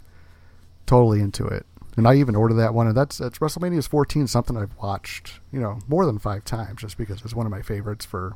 [0.86, 1.66] totally into it.
[1.98, 5.60] And I even ordered that one, and that's that's WrestleMania's 14, something I've watched, you
[5.60, 8.36] know, more than five times, just because it's one of my favorites for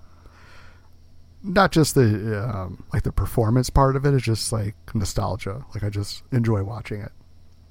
[1.46, 4.14] not just the um, like the performance part of it.
[4.14, 5.64] It's just like nostalgia.
[5.74, 7.12] Like I just enjoy watching it.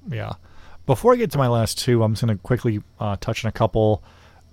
[0.09, 0.35] Yeah.
[0.87, 3.49] Before I get to my last two, I'm just going to quickly uh, touch on
[3.49, 4.03] a couple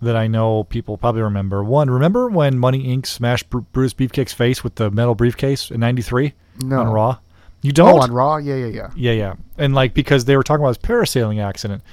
[0.02, 1.64] that I know people probably remember.
[1.64, 3.06] One, remember when Money Inc.
[3.06, 6.80] smashed Bru- Bruce Beefcake's face with the metal briefcase in '93 No.
[6.80, 7.20] on Raw?
[7.62, 7.90] You don't?
[7.90, 8.90] Oh, on Raw, yeah, yeah, yeah.
[8.96, 9.34] Yeah, yeah.
[9.58, 11.84] And like because they were talking about his parasailing accident.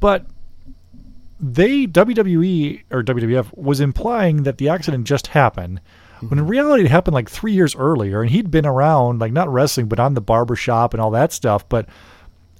[0.00, 0.26] But
[1.38, 5.80] they WWE or WWF was implying that the accident just happened.
[6.28, 9.48] When in reality it happened like 3 years earlier and he'd been around like not
[9.52, 11.88] wrestling but on the barber shop and all that stuff, but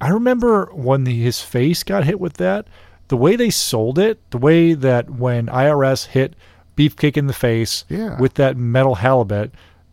[0.01, 2.67] I remember when the, his face got hit with that,
[3.09, 6.35] the way they sold it, the way that when IRS hit
[6.77, 8.19] beefcake in the face Yeah.
[8.21, 9.53] with that metal halibut.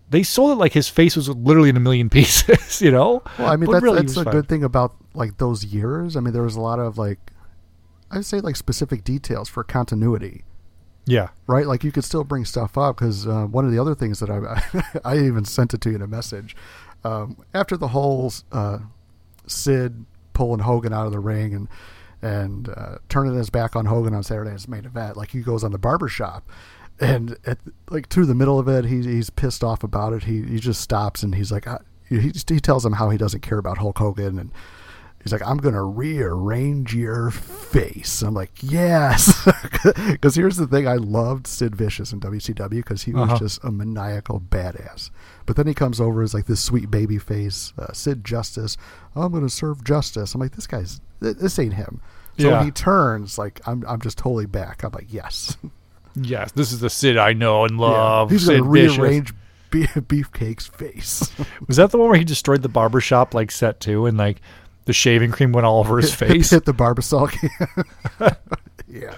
[0.10, 3.22] They sold it like his face was literally in a million pieces, you know?
[3.38, 6.16] Well, I mean, But that's, really, that's a good thing about like those years.
[6.18, 7.20] I mean, there was a lot of like,
[8.10, 10.44] I'd say like specific details for continuity,
[11.06, 11.30] Yeah.
[11.48, 11.66] right?
[11.66, 14.30] Like you could still bring stuff up because uh, one of the other things that
[15.04, 16.56] I I even sent it to you in a message
[17.04, 18.80] um, after the whole uh,
[19.48, 21.68] Sid pulling Hogan out of the ring and
[22.22, 25.72] and uh, turning his back on Hogan on Saturday main event, like he goes on
[25.72, 26.48] the barber shop.
[27.00, 27.58] And at,
[27.90, 30.26] like through the middle of it, he, he's pissed off about it.
[30.26, 33.40] He he just stops and he's like, I, he, he tells him how he doesn't
[33.40, 34.52] care about Hulk Hogan and
[35.24, 38.22] he's like, I'm gonna rearrange your face.
[38.22, 39.48] I'm like, yes,
[40.10, 43.40] because here's the thing: I loved Sid Vicious in WCW because he was Uh-huh.
[43.40, 45.10] just a maniacal badass.
[45.46, 48.78] But then he comes over as like this sweet baby face, uh, Sid Justice.
[49.16, 50.34] I'm gonna serve justice.
[50.36, 52.02] I'm like, this guy's th- this ain't him.
[52.40, 52.58] So Yeah.
[52.58, 54.84] when he turns, like I'm I'm just totally back.
[54.84, 55.58] I'm like, yes,
[56.16, 58.32] Yes, this is the Sid I know and love.
[58.32, 59.34] he's Sid gonna rearrange
[59.70, 61.32] be- Beefcake's face.
[61.68, 64.42] Was that the one where he destroyed the barber shop like set two and like
[64.92, 66.50] the shaving cream went all over his face?
[66.50, 68.36] hit the barbasol can.
[68.90, 69.16] yeah.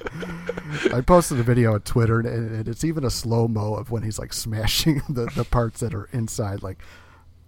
[0.95, 4.03] I posted a video on Twitter, and, and it's even a slow mo of when
[4.03, 6.77] he's like smashing the, the parts that are inside, like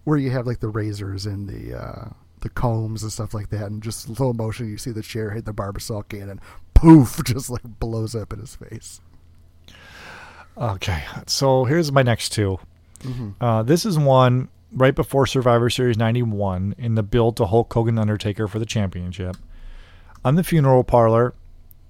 [0.02, 2.08] where you have like the razors and the uh,
[2.40, 4.68] the combs and stuff like that, and just slow motion.
[4.68, 6.40] You see the chair hit the barbasol can, and
[6.74, 9.00] poof, just like blows up in his face.
[10.58, 12.58] Okay, so here's my next 2
[13.00, 13.44] Mm-hmm.
[13.44, 17.98] Uh, this is one right before Survivor Series 91 in the build to Hulk Hogan
[17.98, 19.36] Undertaker for the championship.
[20.24, 21.34] On the funeral parlor,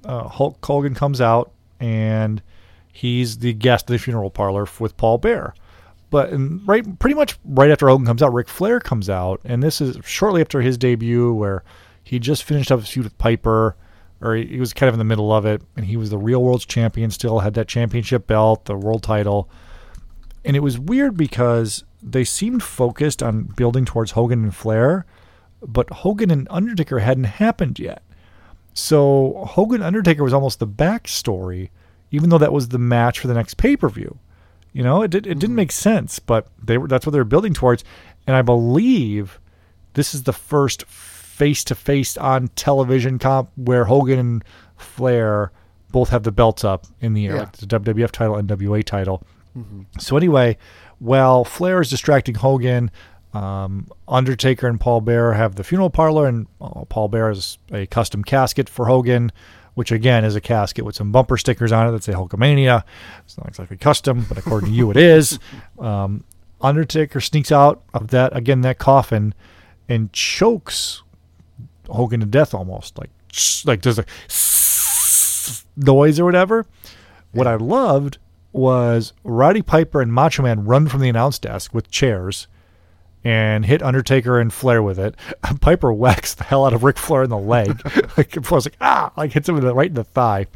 [0.04, 2.42] uh, Hulk Hogan comes out and
[2.92, 5.54] he's the guest of the funeral parlor with Paul Bearer.
[6.10, 9.62] But in, right, pretty much right after Hogan comes out, Ric Flair comes out, and
[9.62, 11.64] this is shortly after his debut, where
[12.02, 13.76] he just finished up his feud with Piper,
[14.20, 16.18] or he, he was kind of in the middle of it, and he was the
[16.18, 19.50] real world's champion, still had that championship belt, the world title,
[20.44, 25.04] and it was weird because they seemed focused on building towards Hogan and Flair,
[25.60, 28.02] but Hogan and Undertaker hadn't happened yet.
[28.72, 31.70] So Hogan Undertaker was almost the backstory,
[32.12, 34.18] even though that was the match for the next pay per view.
[34.72, 35.56] You know, it did, it didn't mm-hmm.
[35.56, 37.82] make sense, but they were that's what they were building towards,
[38.26, 39.40] and I believe
[39.94, 44.44] this is the first face to face on television comp where Hogan and
[44.76, 45.50] Flair
[45.90, 47.40] both have the belts up in the air, Yeah.
[47.40, 49.22] like the WWF title and NWA title.
[49.56, 49.82] Mm-hmm.
[49.98, 50.58] So anyway,
[50.98, 52.90] while Flair is distracting Hogan,
[53.34, 57.86] um, Undertaker and Paul Bearer have the funeral parlor, and uh, Paul Bearer has a
[57.86, 59.30] custom casket for Hogan,
[59.74, 62.82] which again is a casket with some bumper stickers on it that say Hulkamania.
[63.24, 65.38] It's not exactly custom, but according to you, it is.
[65.78, 66.24] Um,
[66.62, 69.34] Undertaker sneaks out of that again that coffin
[69.90, 71.02] and chokes
[71.86, 73.10] Hogan to death almost, like
[73.66, 74.06] like does a
[75.76, 76.66] noise or whatever.
[77.32, 78.16] What I loved
[78.56, 82.46] was Roddy Piper and Macho Man run from the announce desk with chairs
[83.24, 85.14] and hit Undertaker and Flair with it.
[85.60, 87.80] Piper whacks the hell out of Ric Flair in the leg.
[88.16, 90.46] like Flair's like ah, like hits him in the, right in the thigh.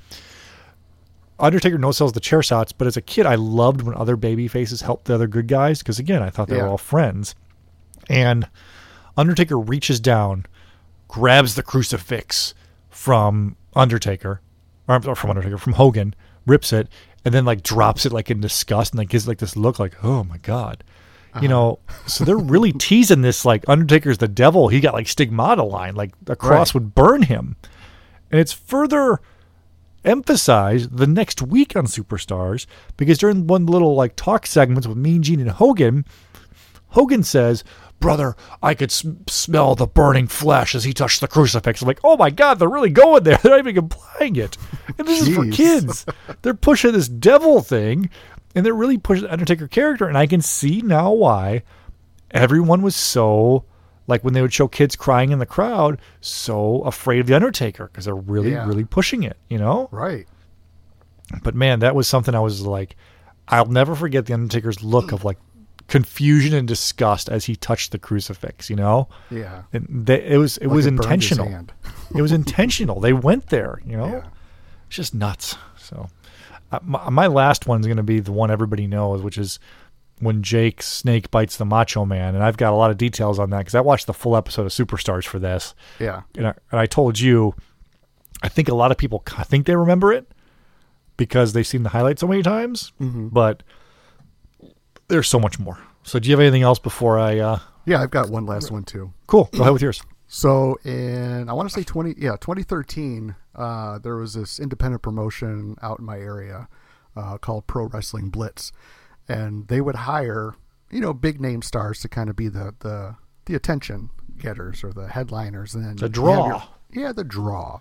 [1.38, 4.46] Undertaker no sells the chair shots, but as a kid, I loved when other baby
[4.46, 6.64] faces helped the other good guys because again, I thought they Yeah.
[6.64, 7.34] were all friends.
[8.10, 8.46] And
[9.16, 10.44] Undertaker reaches down,
[11.08, 12.54] grabs the crucifix
[12.90, 14.40] from Undertaker,
[14.86, 16.14] or or from Undertaker, from Hogan,
[16.46, 16.88] rips it,
[17.24, 20.02] and then like drops it like in disgust and like gives like this look like,
[20.04, 20.84] oh my god.
[21.34, 21.48] You uh-huh.
[21.48, 24.68] know, so they're really teasing this like Undertaker's the devil.
[24.68, 26.82] He got like stigmata line, like a cross Right.
[26.82, 27.56] would burn him.
[28.30, 29.20] And it's further
[30.04, 32.66] emphasized the next week on Superstars
[32.96, 36.04] because during one little like talk segments with Mean Gene and Hogan,
[36.88, 37.64] Hogan says,
[38.00, 42.00] "Brother, I could sm- smell the burning flesh as he touched the crucifix." I'm like,
[42.02, 43.36] "Oh my God, they're really going there.
[43.42, 44.56] They're not even implying it."
[44.98, 46.04] And this is for kids.
[46.42, 48.10] They're pushing this devil thing,
[48.54, 50.08] and they're really pushing the Undertaker character.
[50.08, 51.62] And I can see now why
[52.32, 53.64] everyone was so
[54.06, 57.86] like when they would show kids crying in the crowd, so afraid of the Undertaker
[57.86, 58.66] because they're really, Yeah.
[58.66, 59.36] really pushing it.
[59.48, 59.88] You know?
[59.92, 60.26] Right.
[61.44, 62.96] But man, that was something I was like,
[63.46, 65.38] I'll never forget the Undertaker's look of like
[65.90, 68.70] confusion and disgust as he touched the crucifix.
[68.70, 69.62] You know, Yeah.
[69.72, 71.66] and they, it was it Like was it intentional.
[72.16, 73.00] it was intentional.
[73.00, 73.82] They went there.
[73.84, 74.22] You know, Yeah.
[74.86, 75.56] it's just nuts.
[75.76, 76.08] So,
[76.72, 79.58] uh, my, my last one's going to be the one everybody knows, which is
[80.20, 83.50] when Jake Snake bites the Macho Man, and I've got a lot of details on
[83.50, 86.22] that because I watched the full episode of Superstars for this Yeah.
[86.36, 87.54] and I, and I told you,
[88.42, 90.30] I think a lot of people I think they remember it
[91.16, 92.92] because they've seen the highlight so many times.
[93.00, 93.62] But
[95.10, 95.78] there's so much more.
[96.02, 97.38] So, do you have anything else before I?
[97.38, 99.12] Uh, Yeah, I've got one last one too.
[99.26, 99.48] cool.
[99.52, 100.02] Go ahead with yours.
[100.32, 105.02] So in I want to say twenty yeah twenty thirteen, uh, there was this independent
[105.02, 106.68] promotion out in my area
[107.16, 108.70] uh, called Pro Wrestling Blitz,
[109.28, 110.54] and they would hire
[110.90, 114.92] you know big name stars to kind of be the the the attention getters or
[114.92, 116.46] the headliners, and then The draw.
[116.46, 117.80] your- yeah, the draw.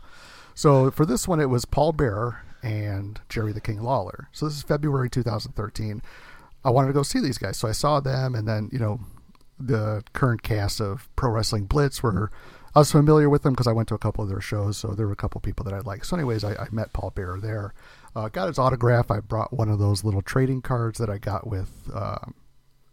[0.56, 4.28] So for this one, it was Paul Bearer and Jerry the King Lawler.
[4.32, 6.02] So this is February 2013.
[6.64, 8.99] I wanted to go see these guys, so I saw them, and then you know
[9.60, 12.32] the current cast of Pro Wrestling Blitz were.
[12.76, 14.89] I was familiar with them because I went to a couple of their shows, so
[14.89, 16.05] there were a couple people that I liked.
[16.05, 17.74] So, anyways, I, I met Paul Bearer there.
[18.16, 19.10] Uh, got his autograph.
[19.10, 22.36] I brought one of those little trading cards that I got with, um,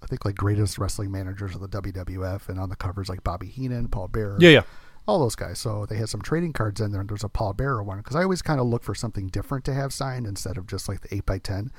[0.02, 3.48] I think, like greatest wrestling managers of the WWF, and on the covers like Bobby
[3.48, 4.62] Heenan, Paul Bearer Yeah, yeah.
[5.06, 5.58] all those guys.
[5.58, 8.16] So they had some trading cards in there, and there's a Paul Bearer one because
[8.16, 11.02] I always kind of look for something different to have signed instead of just like
[11.02, 11.70] the eight by ten.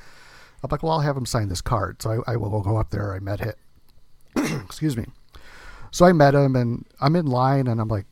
[0.63, 2.01] I'm like, well, I'll have him sign this card.
[2.01, 3.13] So I, I will go up there.
[3.13, 3.53] I met him.
[4.65, 5.05] Excuse me.
[5.91, 8.05] So I met him, and I'm in line, and I'm like,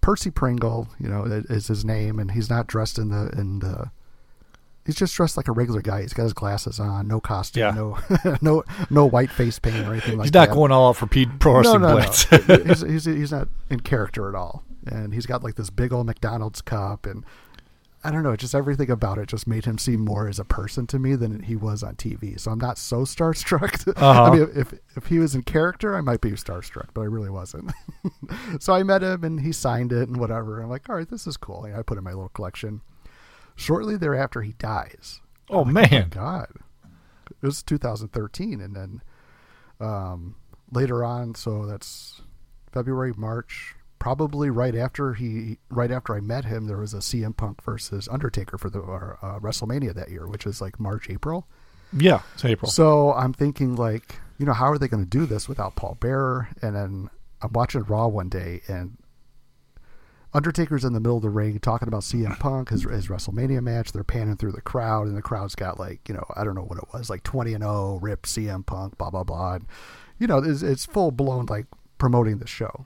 [0.00, 3.90] Percy Pringle, you know, is his name, and he's not dressed in the in the.
[4.84, 6.02] He's just dressed like a regular guy.
[6.02, 7.70] He's got his glasses on, no costume, Yeah.
[7.70, 7.98] no,
[8.42, 10.22] no, no white face paint or anything like that.
[10.24, 12.28] He's that not going all out for Pete Pro Wrestling Blitz.
[12.32, 12.56] no.
[12.56, 14.64] he's, he's, he's not in character at all.
[14.88, 17.06] And he's got like this big old McDonald's cup.
[17.06, 17.24] And
[18.04, 20.88] I don't know, just everything about it just made him seem more as a person
[20.88, 22.38] to me than he was on TV.
[22.38, 23.86] So I'm not so starstruck.
[23.96, 24.22] Uh-huh.
[24.22, 27.30] I mean, if, if he was in character, I might be starstruck, but I really
[27.30, 27.72] wasn't.
[28.60, 30.60] so I met him and he signed it and whatever.
[30.60, 31.64] I'm like, all right, this is cool.
[31.64, 32.80] And I put it in my little collection.
[33.54, 35.20] Shortly thereafter, he dies.
[35.50, 36.48] oh man, God,
[37.28, 39.02] it was 2013, and then
[39.78, 40.36] um,
[40.70, 42.22] later on, so that's
[42.72, 47.36] February, March, probably right after he, right after I met him, there was a CM
[47.36, 51.46] Punk versus Undertaker for the uh, WrestleMania that year, which is like March, April.
[51.96, 52.68] yeah, it's April.
[52.68, 55.98] So I'm thinking like, you know, how are they going to do this without Paul
[56.00, 56.48] Bearer?
[56.60, 57.10] And then
[57.42, 58.98] I'm watching Raw one day, and
[60.34, 63.92] Undertaker's in the middle of the ring talking about CM Punk, his, his WrestleMania match.
[63.92, 66.62] They're panning through the crowd, and the crowd's got like, you know, I don't know
[66.62, 69.54] what it was, like 20 and 0, rip CM Punk, blah blah blah.
[69.54, 69.66] And,
[70.18, 71.66] you know, it's, it's full blown like
[71.98, 72.84] promoting the show.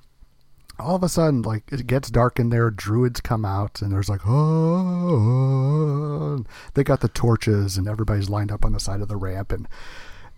[0.79, 2.71] All of a sudden, like it gets dark in there.
[2.71, 8.65] Druids come out, and there's like, oh, they got the torches, and everybody's lined up
[8.65, 9.69] on the side of the ramp, and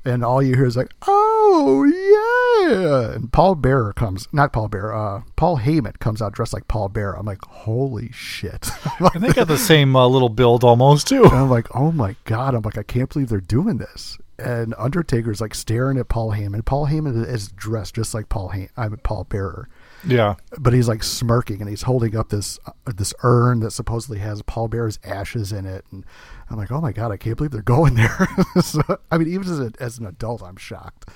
[0.04, 4.94] and all you hear is like, "Oh yeah!" And Paul Bearer comes, not Paul Bearer,
[4.94, 7.18] uh, Paul Heyman comes out dressed like Paul Bearer.
[7.18, 8.68] I'm like, "Holy shit!"
[9.14, 11.24] and they got the same uh, little build almost too.
[11.24, 14.74] and I'm like, "Oh my god!" I'm like, "I can't believe they're doing this." And
[14.78, 16.64] Undertaker's like staring at Paul Heyman.
[16.64, 19.68] Paul Heyman is dressed just like Paul Heyman, I'm Paul Bearer,
[20.06, 24.18] Yeah, but he's like smirking and he's holding up this uh, this urn that supposedly
[24.18, 25.84] has Paul Bearer's ashes in it.
[25.90, 26.04] And
[26.50, 27.10] I'm like, "Oh my god!
[27.10, 28.28] I can't believe they're going there."
[28.62, 28.80] so,
[29.10, 31.10] I mean, even as, a, as an adult, I'm shocked.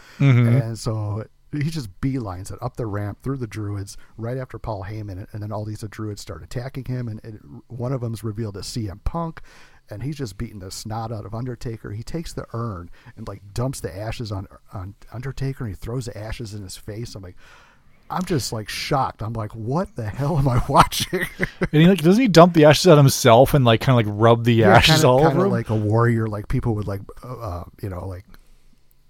[0.59, 4.85] And so he just beelines it up the ramp through the druids right after Paul
[4.85, 7.35] Heyman, and then all these druids start attacking him, and it,
[7.69, 9.43] one of them's revealed as CM Punk,
[9.91, 11.91] and he's just beating the snot out of Undertaker.
[11.91, 16.07] He takes the urn and like dumps the ashes on on Undertaker, and he throws
[16.07, 17.15] the ashes in his face.
[17.15, 17.37] I'm like.
[18.13, 19.23] I'm just like shocked.
[19.23, 21.27] I'm like, what the hell am I watching?
[21.61, 24.07] and he like doesn't he dump the ashes out on himself and like kind of
[24.07, 25.51] like rub the ashes kinda, all kinda over him?
[25.53, 26.27] like a warrior.
[26.27, 28.25] Like people would like, uh, uh, you know, like,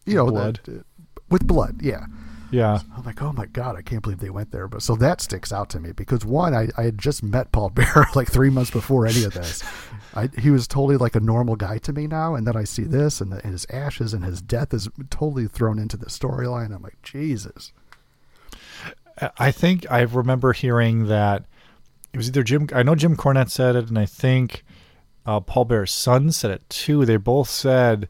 [0.07, 0.61] you know, Blood.
[0.68, 0.72] uh,
[1.30, 1.80] with blood.
[1.82, 2.05] Yeah.
[2.50, 4.68] yeah, I'm like, oh my god, I can't believe they went there.
[4.68, 7.70] But so that sticks out to me because one, I, I had just met Paul
[7.74, 9.62] Bearer like three months before any of this.
[10.14, 12.82] I, he was totally like a normal guy to me now, and then I see
[12.84, 16.74] this, and, the, and his ashes and his death is totally thrown into the storyline.
[16.74, 17.72] I'm like, Jesus.
[19.38, 21.44] I think I remember hearing that
[22.12, 22.68] it was either Jim.
[22.74, 24.64] I know Jim Cornette said it, and I think
[25.26, 27.04] uh, Paul Bearer's son said it too.
[27.04, 28.08] They both said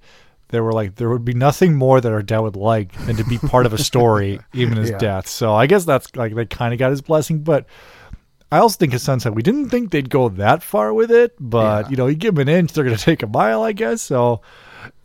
[0.48, 3.24] they were like there would be nothing more that our dad would like than to
[3.24, 4.98] be part of a story, even his Yeah.
[4.98, 5.26] death.
[5.28, 7.66] So I guess that's like they kind of got his blessing, but.
[8.50, 11.34] I also think his son said we didn't think they'd go that far with it,
[11.40, 11.90] but Yeah.
[11.90, 14.02] you know, you give them an inch, they're going to take a mile, I guess.
[14.02, 14.42] So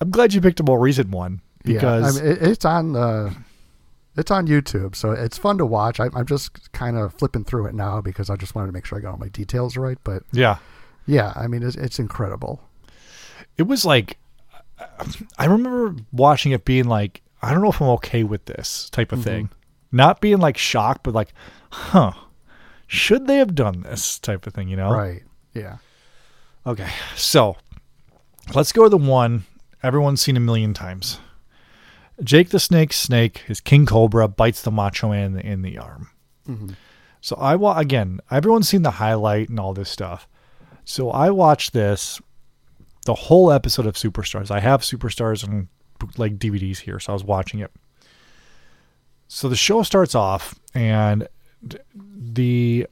[0.01, 3.33] I'm glad you picked a more recent one because yeah, I mean, it's on uh,
[4.17, 5.99] it's on YouTube, so it's fun to watch.
[5.99, 8.85] I, I'm just kind of flipping through it now because I just wanted to make
[8.85, 9.97] sure I got all my details right.
[10.03, 10.57] But yeah,
[11.05, 12.61] yeah, I mean, it's, it's incredible.
[13.57, 14.17] it was like
[15.37, 19.09] I remember watching it being like, I don't know if I'm okay with this type
[19.09, 19.19] Mm-hmm.
[19.19, 19.49] of thing.
[19.91, 21.33] Not being like shocked, but like,
[21.71, 22.11] huh,
[22.87, 24.91] should they have done this type of thing, you know?
[24.91, 25.23] Right?
[25.53, 25.77] Yeah.
[26.65, 26.89] Okay.
[27.15, 27.55] So
[28.53, 29.45] let's go to the one
[29.81, 31.19] everyone's seen a million times.
[32.23, 36.09] Jake the Snake Snake, his King Cobra, bites the Macho Man in the, arm.
[36.47, 36.69] Mm-hmm.
[37.21, 40.27] So I wa again, everyone's seen the highlight and all this stuff.
[40.85, 42.21] So I watched this,
[43.05, 44.49] the whole episode of Superstars.
[44.49, 45.67] I have Superstars and
[46.17, 47.71] like DVDs here, so I was watching it.
[49.27, 51.27] So the show starts off, and
[51.93, 52.87] the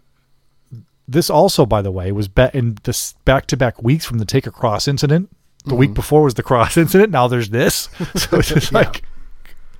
[1.07, 4.25] this also, by the way, was bet in this back to back weeks from the
[4.25, 5.29] Take a Cross incident.
[5.65, 5.95] The week mm-hmm.
[5.95, 7.11] before was the cross incident.
[7.11, 7.89] Now there's this.
[8.15, 9.03] So it's just like,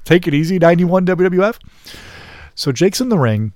[0.05, 1.59] take it easy, 91 WWF.
[2.55, 3.51] So Jake's in the ring.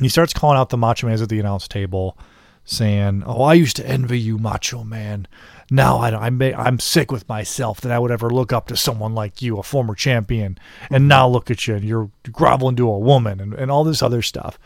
[0.00, 2.16] He starts calling out the Macho Man's at the announce table,
[2.64, 5.26] saying, "Oh, I used to envy you, Macho Man.
[5.70, 8.76] Now I don't, I'm I'm sick with myself that I would ever look up to
[8.76, 10.58] someone like you, a former champion.
[10.88, 11.08] And mm-hmm.
[11.08, 14.22] now look at you, and you're groveling to a woman, and, and all this other
[14.22, 14.58] stuff."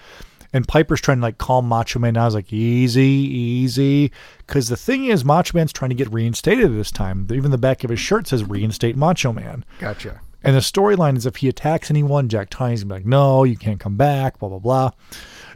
[0.52, 2.14] And Piper's trying to like calm Macho Man.
[2.14, 4.12] Now I was like, easy, easy.
[4.38, 7.26] Because the thing is, Macho Man's trying to get reinstated this time.
[7.30, 9.64] Even the back of his shirt says reinstate Macho Man.
[9.80, 10.20] Gotcha.
[10.46, 13.56] And the storyline is if he attacks anyone, Jack Tunney's gonna be like, no, you
[13.56, 14.90] can't come back, blah, blah, blah.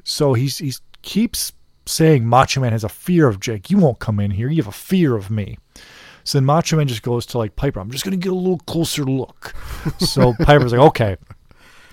[0.04, 1.52] So he's he keeps
[1.86, 3.70] saying Macho Man has a fear of Jake.
[3.70, 4.48] You won't come in here.
[4.48, 5.58] You have a fear of me.
[6.24, 7.80] So then Macho Man just goes to like Piper.
[7.80, 9.54] I'm just gonna get a little closer look.
[9.98, 11.16] So Piper's like, okay.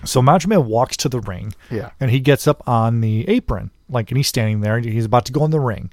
[0.04, 1.54] So Macho Man walks to the ring.
[1.70, 1.90] Yeah.
[2.00, 4.76] And he gets up on the apron, like, and he's standing there.
[4.76, 5.90] and He's about to go in the ring.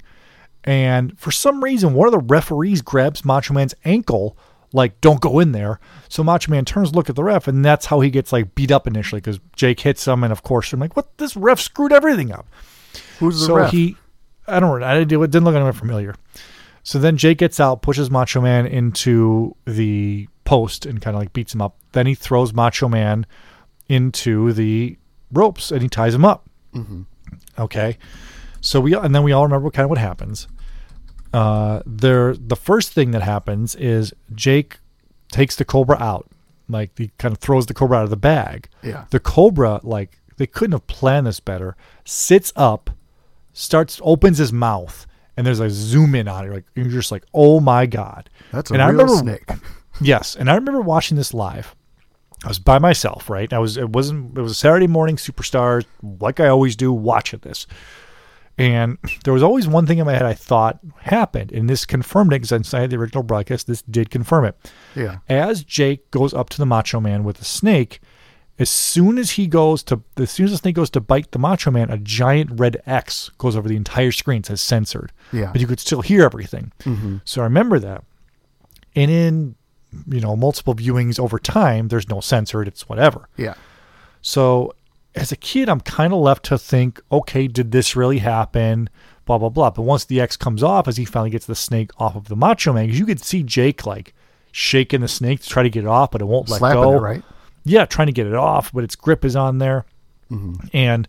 [0.64, 4.36] And for some reason, one of the referees grabs Macho Man's ankle,
[4.76, 5.80] like, don't go in there.
[6.08, 8.70] So Macho Man turns look at the ref, and that's how he gets, like, beat
[8.70, 10.22] up initially because Jake hits him.
[10.22, 11.16] And of course, I'm like, what?
[11.16, 12.46] This ref screwed everything up.
[13.18, 13.72] Who's the so ref?
[13.72, 13.96] he,
[14.46, 14.86] I don't know.
[14.86, 16.14] I didn't, do it didn't look anyone familiar.
[16.82, 21.32] So then Jake gets out, pushes Macho Man into the post and kind of like
[21.32, 21.76] beats him up.
[21.92, 23.26] Then he throws Macho Man
[23.88, 24.96] into the
[25.32, 26.48] ropes and he ties him up.
[26.74, 27.02] Mm-hmm.
[27.58, 27.98] Okay.
[28.60, 30.46] So we and then we all remember kind of what happens.
[31.32, 34.78] Uh, there, the first thing that happens is Jake
[35.30, 36.28] takes the Cobra out,
[36.68, 38.68] like he kind of throws the Cobra out of the bag.
[38.82, 39.06] Yeah.
[39.10, 41.76] The Cobra, like they couldn't have planned this better.
[42.04, 42.90] Sits up,
[43.52, 45.06] starts opens his mouth,
[45.36, 46.52] and there's a zoom in on it.
[46.52, 48.30] Like you're just like, oh my god.
[48.52, 49.50] That's a and I real remember, snake.
[50.00, 51.74] Yes, and I remember watching this live.
[52.44, 53.50] I was by myself, right?
[53.50, 53.78] I was.
[53.78, 54.36] It wasn't.
[54.36, 55.16] It was a Saturday morning.
[55.16, 55.86] Superstars,
[56.20, 57.66] like I always do, watching this.
[58.58, 62.32] And there was always one thing in my head I thought happened, and this confirmed
[62.32, 64.72] it because inside the original broadcast, this did confirm it.
[64.94, 65.18] Yeah.
[65.28, 68.00] As Jake goes up to the Macho Man with the snake,
[68.58, 71.38] as soon as he goes to, as soon as the snake goes to bite the
[71.38, 74.38] Macho Man, a giant red X goes over the entire screen.
[74.38, 75.12] It says censored.
[75.32, 75.52] Yeah.
[75.52, 76.72] But you could still hear everything.
[76.80, 77.18] Mm-hmm.
[77.26, 78.04] So I remember that.
[78.94, 79.54] And in,
[80.08, 82.66] you know, multiple viewings over time, there's no censored.
[82.66, 83.28] It's whatever.
[83.36, 83.54] Yeah.
[84.22, 84.74] So
[85.16, 88.88] as a kid, I'm kind of left to think, okay, did this really happen?
[89.24, 89.70] Blah, blah, blah.
[89.70, 92.36] But once the X comes off, as he finally gets the snake off of the
[92.36, 94.14] Macho Man, 'cause you could see Jake like
[94.52, 96.92] shaking the snake to try to get it off, but it won't let go.
[96.92, 97.22] it, right?
[97.64, 99.84] Yeah, trying to get it off, but its grip is on there.
[100.30, 100.66] Mm-hmm.
[100.72, 101.08] And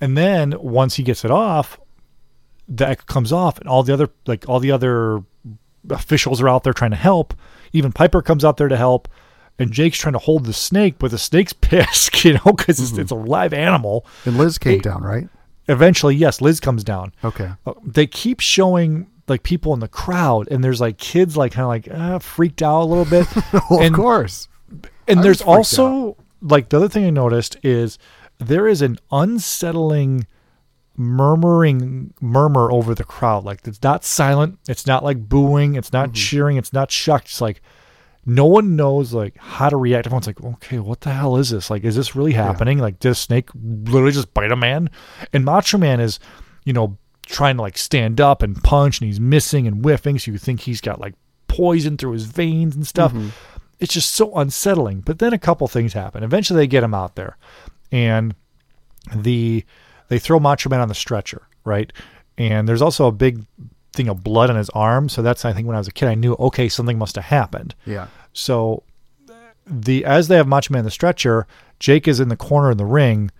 [0.00, 1.78] and then once he gets it off,
[2.68, 5.22] the X comes off, and all the other like all the other
[5.90, 7.34] officials are out there trying to help.
[7.72, 9.08] Even Piper comes out there to help,
[9.58, 12.98] and Jake's trying to hold the snake, but the snake's pissed, you know, because it's,
[12.98, 14.06] it's a live animal.
[14.24, 15.28] And Liz came down, right?
[15.68, 17.12] Eventually, yes, Liz comes down.
[17.24, 17.50] Okay.
[17.66, 21.64] Uh, They keep showing like people in the crowd, and there's like kids like kind
[21.64, 23.26] of like uh, freaked out a little bit.
[23.70, 24.48] Well, and, of course.
[25.06, 27.98] and I there's also like the other thing I noticed is
[28.38, 30.26] there is an unsettling
[30.96, 33.44] murmuring murmur over the crowd.
[33.44, 34.58] Like it's not silent.
[34.68, 35.74] It's not like booing.
[35.76, 36.56] It's not cheering.
[36.56, 37.26] It's not shocked.
[37.26, 37.62] It's like
[38.28, 40.06] no one knows like how to react.
[40.06, 41.70] Everyone's like, okay, what the hell is this?
[41.70, 42.78] Like, is this really happening?
[42.78, 44.90] Like, does Snake literally just bite a man?
[45.32, 46.20] And Macho Man is,
[46.64, 50.18] you know, trying to like stand up and punch, and he's missing and whiffing.
[50.18, 51.14] So you think he's got like
[51.46, 53.12] poison through his veins and stuff.
[53.12, 53.28] Mm-hmm.
[53.80, 55.00] It's just so unsettling.
[55.00, 56.22] But then a couple things happen.
[56.22, 57.38] Eventually, they get him out there,
[57.90, 58.34] and
[59.16, 59.64] the
[60.08, 61.90] they throw Macho Man on the stretcher, right?
[62.36, 63.46] And there's also a big
[63.98, 65.10] thing of blood on his arm.
[65.10, 67.24] So that's I think when I was a kid, I knew okay, something must have
[67.26, 67.74] happened.
[67.84, 68.06] Yeah.
[68.32, 68.82] So
[69.66, 71.46] the as they have Macho Man on the stretcher,
[71.78, 73.30] Jake is in the corner of the ring,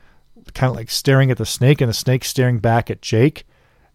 [0.53, 3.47] kind of like staring at the snake, and the snake staring back at Jake,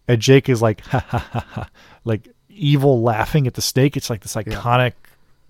[0.07, 1.70] and Jake is like ha ha ha ha,
[2.03, 3.95] like evil laughing at the snake.
[3.95, 4.93] It's like this iconic,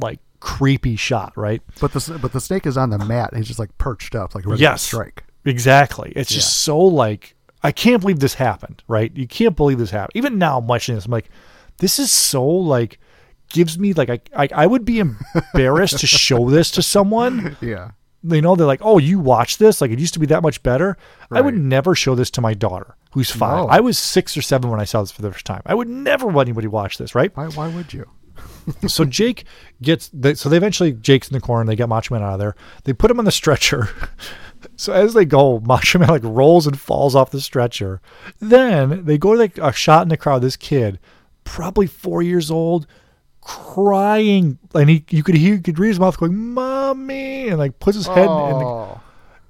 [0.02, 1.62] like creepy shot, right?
[1.80, 3.30] But the but the snake is on the mat.
[3.32, 4.82] And he's just like perched up, like ready Yes.
[4.82, 5.24] to strike.
[5.46, 6.12] Exactly.
[6.16, 9.16] It's just so like I can't believe this happened, right?
[9.16, 10.16] You can't believe this happened.
[10.16, 11.30] Even now, I'm watching this, I'm like,
[11.78, 13.00] this is so like
[13.50, 17.58] gives me like I I, I would be embarrassed to show this to someone.
[17.62, 17.92] Yeah.
[18.26, 19.82] You know, they're like, oh, you watch this?
[19.82, 20.98] Like it used to be that much better.
[21.30, 23.66] I would never show this to my daughter, who's five.
[23.66, 23.68] No.
[23.68, 25.62] I was six or seven when I saw this for the first time.
[25.66, 27.36] I would never let anybody watch this, right?
[27.36, 27.48] Why?
[27.50, 28.10] Why would you?
[28.88, 29.44] so Jake
[29.82, 31.66] gets they, so they eventually Jake's in the corner.
[31.66, 32.56] They get Macho Man out of there.
[32.86, 33.90] They put him on the stretcher.
[34.76, 38.02] So as they go, Macho Man like rolls and falls off the stretcher.
[38.40, 40.42] Then they go to like a shot in the crowd.
[40.42, 41.00] This kid,
[41.44, 42.88] probably four years old,
[43.42, 47.80] crying, and he you could hear you could read his mouth going "mommy" and like
[47.80, 48.26] puts his head.
[48.26, 49.02] in the, Oh,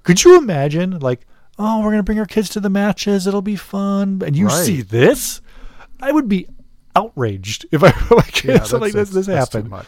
[0.02, 1.26] could you imagine like
[1.58, 4.64] oh we're gonna bring our kids to the matches it'll be fun and you Right.
[4.66, 5.40] see this
[6.00, 6.46] i would be
[6.96, 9.70] outraged if I like Yeah, something like this this happened.
[9.70, 9.86] much.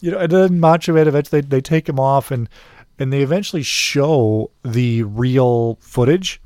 [0.00, 2.48] You know, and then Macho Man eventually they, they take him off and
[3.00, 6.40] and they eventually show the real footage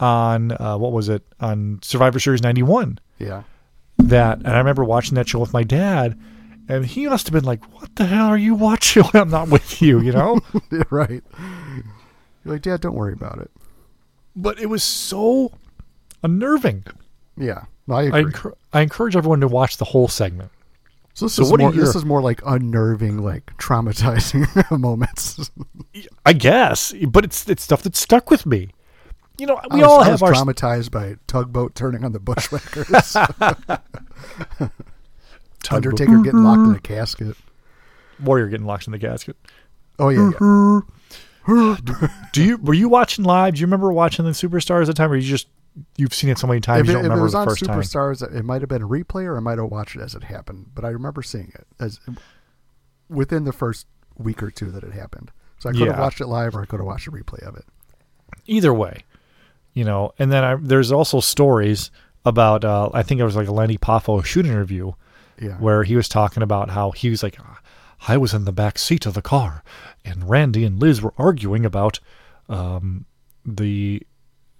[0.00, 3.44] on uh, what was it on Survivor Series ninety one Yeah.
[3.98, 6.18] that and I remember watching that show with my dad
[6.68, 9.80] and he must have been like, What the hell are you watching I'm not with
[9.80, 10.40] you, you know?
[10.90, 11.22] Right.
[12.44, 13.50] You're like, Dad, don't worry about it.
[14.36, 15.52] but it was so
[16.22, 16.84] unnerving.
[17.36, 17.64] Yeah.
[17.88, 18.52] I I, agree.
[18.72, 20.50] I encourage everyone to watch the whole segment.
[21.14, 24.48] So this so is what more, this is more like unnerving, like traumatizing
[24.78, 25.48] moments.
[26.26, 28.70] I guess, but it's it's stuff that stuck with me.
[29.38, 32.20] You know, we was, all I have was our traumatized by tugboat turning on the
[32.20, 33.16] bushwhackers.
[35.70, 36.78] Undertaker getting locked in a mm-hmm.
[36.78, 37.36] casket.
[38.22, 39.36] warrior getting locked in the casket.
[40.00, 40.38] Oh yeah, yeah.
[40.38, 40.80] Mm-hmm.
[42.32, 43.54] Do you were you watching live?
[43.54, 45.46] Do you remember watching the Superstars at the time, or you just
[45.96, 47.46] you've seen it so many times If you it, don't if it was the on
[47.48, 47.80] first time?
[47.80, 50.24] Superstars, it might have been a replay, or I might have watched it as it
[50.24, 50.66] happened.
[50.74, 52.00] But I remember seeing it as
[53.08, 55.30] within the first week or two that it happened.
[55.58, 57.56] So I could have watched it live, or I could have watched a replay of
[57.56, 57.64] it.
[58.46, 59.04] Either way,
[59.72, 60.12] you know.
[60.18, 61.90] And then I, there's also stories
[62.24, 64.92] about uh, I think it was like a Lanny Poffo shoot interview
[65.40, 65.56] Yeah.
[65.58, 67.38] where he was talking about how he was like,
[68.06, 69.62] I was in the back seat of the car,
[70.04, 72.00] and Randy and Liz were arguing about
[72.48, 73.06] um,
[73.46, 74.02] the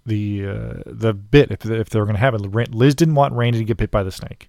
[0.06, 2.40] the uh, the bit if if they were going to have it.
[2.74, 4.48] Liz didn't want Randy to get bit by the snake,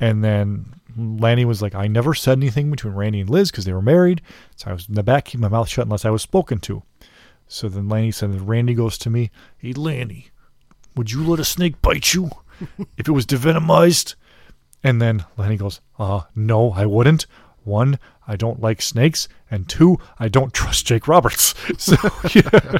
[0.00, 3.72] and then Lanny was like, I never said anything between Randy and Liz because they
[3.72, 4.20] were married,
[4.56, 6.82] so I was in the back, keep my mouth shut unless I was spoken to.
[7.48, 10.30] So then Lanny said, and Randy goes to me, Hey Lanny,
[10.96, 12.30] would you let a snake bite you
[12.96, 14.14] if it was devenomized?
[14.84, 17.26] And then Lanny goes, uh, no, I wouldn't.
[17.64, 21.54] One, I don't like snakes, and two, I don't trust Jake Roberts.
[21.78, 21.96] So,
[22.34, 22.78] yeah.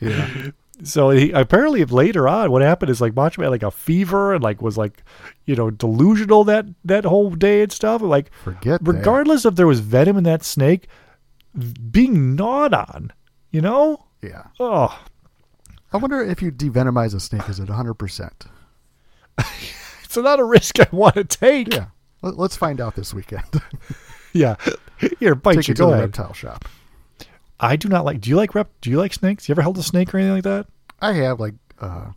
[0.00, 0.50] Yeah.
[0.82, 4.34] So he apparently later on, what happened is like Macho Man had like a fever
[4.34, 5.02] and like was like,
[5.46, 8.02] you know, delusional that that whole day and stuff.
[8.02, 8.92] Like, Forget that.
[8.92, 10.88] regardless if there was venom in that snake,
[11.90, 13.12] being gnawed on,
[13.50, 14.44] you know, Yeah.
[14.60, 15.00] oh,
[15.92, 18.30] I wonder if you devenomize a snake, is it 100%?
[20.04, 21.72] it's not a risk I want to take.
[21.72, 21.86] Yeah.
[22.22, 23.44] Let- Let's find out this weekend.
[24.32, 24.56] yeah.
[25.20, 25.72] Here, bite Take you.
[25.72, 26.04] it to Go the ahead.
[26.06, 26.66] reptile shop.
[27.60, 28.20] I do not like.
[28.20, 28.70] Do you like rep?
[28.80, 29.48] Do you like snakes?
[29.48, 30.66] You ever held a snake or anything like that?
[31.00, 32.10] I have like, uh,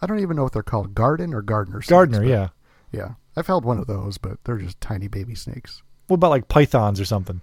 [0.00, 2.48] I don't even know what they're called garden or gardener snakes, Gardner, but- yeah.
[2.92, 3.14] Yeah.
[3.36, 5.82] I've held one of those, but they're just tiny baby snakes.
[6.08, 7.40] What about like pythons or something?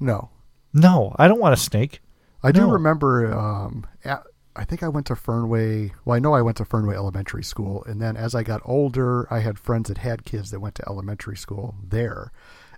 [0.00, 0.30] No.
[0.72, 2.00] No, I don't want a snake.
[2.42, 3.32] I do remember.
[3.32, 4.22] Um, at,
[4.56, 5.92] I think I went to Fernway.
[6.04, 9.32] Well, I know I went to Fernway Elementary School, and then as I got older,
[9.32, 12.32] I had friends that had kids that went to elementary school there,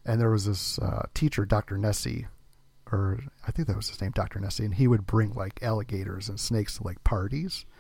[0.05, 1.79] and there was this uh, teacher, Dr.
[1.79, 2.27] Nessie,
[2.91, 4.39] or I think that was his name, Dr.
[4.41, 7.65] Nessie, and he would bring like alligators and snakes to like parties.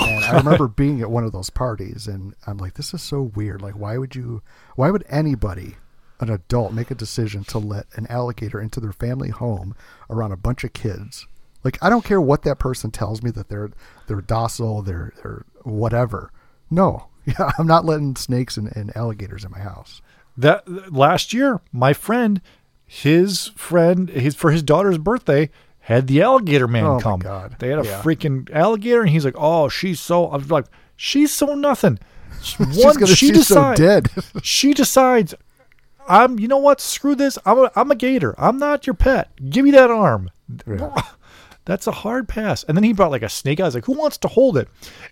[0.00, 3.20] And I remember being at one of those parties, and I'm like, this is so
[3.20, 3.60] weird.
[3.60, 4.42] Like, why would you?
[4.76, 5.74] Why would anybody?
[6.20, 9.74] An adult make a decision to let an alligator into their family home
[10.08, 11.26] around a bunch of kids.
[11.64, 13.70] Like I don't care what that person tells me that they're
[14.06, 16.32] they're docile, they're they're whatever.
[16.70, 20.00] No, yeah, I'm not letting snakes and, and alligators in my house.
[20.36, 22.40] That last year, my friend,
[22.90, 27.20] his friend, his for his daughter's birthday, had the alligator man Oh, come.
[27.20, 27.56] God.
[27.58, 28.02] They had a Yeah.
[28.02, 30.64] freaking alligator, and he's like, "Oh, she's so." I'm like,
[30.96, 31.98] "She's so nothing."
[32.58, 34.08] One, she's gonna, she she's so dead.
[34.42, 35.34] she decides,
[36.08, 36.38] "I'm.
[36.38, 36.80] You know what?
[36.80, 37.38] Screw this.
[37.44, 38.34] I'm a, I'm a gator.
[38.38, 39.30] I'm not your pet.
[39.50, 40.30] Give me that arm."
[40.66, 40.90] Yeah.
[41.66, 42.64] That's a hard pass.
[42.64, 43.60] And then he brought like a snake.
[43.60, 44.68] I was like, who wants to hold it?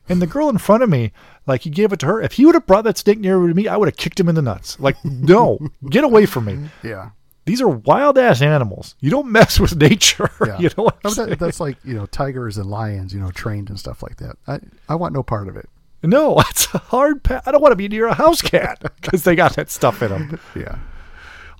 [0.08, 1.12] And the girl in front of me,
[1.46, 2.22] like he gave it to her.
[2.22, 4.26] If he would have brought that snake nearer to me, I would have kicked him
[4.30, 4.80] in the nuts.
[4.80, 5.58] Like, no,
[5.90, 6.70] get away from me.
[6.82, 7.10] yeah,
[7.46, 8.94] These are wild ass animals.
[9.00, 10.30] You don't mess with nature.
[10.46, 10.58] yeah.
[10.60, 14.02] you know that- that's like you know tigers and lions, you know, trained and stuff
[14.02, 14.36] like that.
[14.46, 15.68] I I want no part of it.
[16.02, 17.42] No, it's a hard pass.
[17.46, 20.10] I don't want to be near a house cat because they got that stuff in
[20.10, 20.38] them.
[20.54, 20.78] Yeah.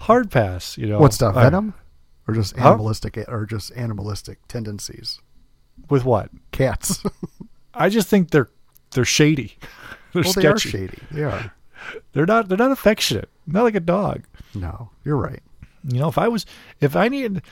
[0.01, 0.77] Hard pass.
[0.77, 1.35] You know What stuff?
[1.35, 1.73] Venom,
[2.29, 2.73] or just Huh?
[2.73, 5.21] animalistic, or just animalistic tendencies?
[5.91, 6.31] with what?
[6.53, 7.03] Cats.
[7.75, 8.49] I just think they're
[8.93, 9.57] they're shady.
[10.13, 10.71] They're well, they are sketchy.
[10.71, 10.99] shady.
[11.11, 11.53] They are.
[12.13, 12.49] They're not.
[12.49, 13.29] They're not affectionate.
[13.47, 14.25] Not like a dog.
[14.55, 15.43] No, you're right.
[15.87, 16.47] You know, if I was,
[16.81, 17.43] if I needed,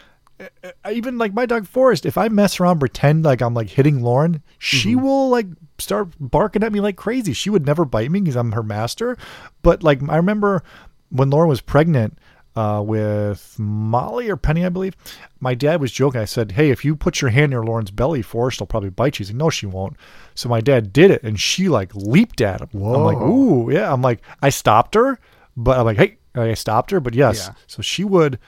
[0.41, 0.47] uh,
[0.85, 4.03] uh, even like my dog Forrest, if I mess around, pretend like I'm like hitting
[4.03, 5.03] Lauren, she Mm-hmm.
[5.05, 5.47] will like
[5.78, 7.32] start barking at me like crazy.
[7.32, 9.16] She would never bite me because I'm her master.
[9.62, 10.62] But like I remember
[11.11, 12.18] when Lauren was pregnant
[12.57, 14.97] uh, with Molly or Penny, I believe,
[15.41, 16.20] my dad was joking.
[16.20, 19.18] I said, "Hey, if you put your hand near Lauren's belly, Forrest will probably bite
[19.18, 19.97] you." He's like, "No, she won't."
[20.37, 22.68] So my dad did it, and she like leaped at him.
[22.74, 25.18] I'm like, "Ooh, yeah." I'm like, I stopped her,
[25.57, 27.47] but I'm like, "Hey." I stopped her, but yes.
[27.49, 27.55] Yeah.
[27.66, 28.39] So she would,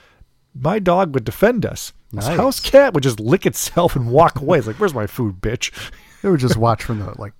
[0.53, 1.93] my dog would defend us.
[2.11, 4.57] This house cat would just lick itself and walk away.
[4.59, 5.71] It's like, where's my food, bitch?
[6.23, 7.33] They would just watch from the like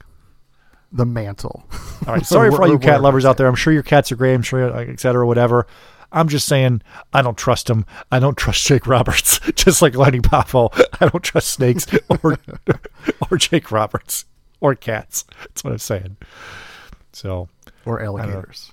[0.92, 1.66] the mantle.
[2.06, 2.24] All right.
[2.26, 3.48] Sorry for all you cat lovers out there.
[3.48, 4.36] I'm sure your cats are great.
[4.36, 5.66] I'm sure, like, et cetera, whatever.
[6.12, 7.86] I'm just saying, I don't trust him.
[8.12, 10.70] I don't trust Jake Roberts, just like Lanny Poffo.
[11.02, 11.88] I don't trust snakes
[12.24, 12.38] or
[13.32, 14.26] or Jake Roberts
[14.62, 15.26] or cats.
[15.40, 16.18] That's what I'm saying.
[17.14, 17.50] So,
[17.84, 18.72] or alligators.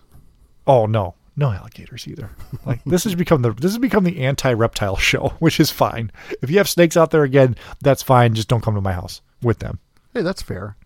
[0.67, 2.31] oh no, no alligators either.
[2.65, 6.11] Like this has become the this has become the anti-reptile show, which is fine.
[6.43, 8.35] If you have snakes out there again, that's fine.
[8.35, 9.79] Just don't come to my house with them.
[10.13, 10.77] Hey, that's fair.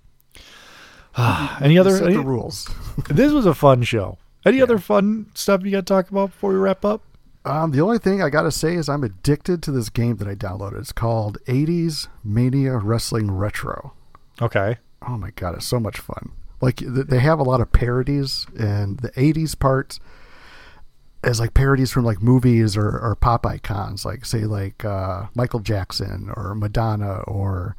[1.60, 1.96] Any other?
[1.96, 2.68] set any- the rules.
[3.08, 4.18] this was a fun show.
[4.46, 7.02] Any other fun stuff you got to talk about before we wrap up?
[7.44, 10.34] Um, the only thing I gotta say is I'm addicted to this game that I
[10.34, 10.80] downloaded.
[10.80, 13.94] It's called 80s Mania Wrestling Retro.
[14.40, 14.76] Okay.
[15.06, 16.32] Oh my god, it's so much fun.
[16.60, 19.98] Like they have a lot of parodies, and the '80s part
[21.24, 25.60] is like parodies from like movies or, or pop icons, like say like uh, Michael
[25.60, 27.76] Jackson or Madonna or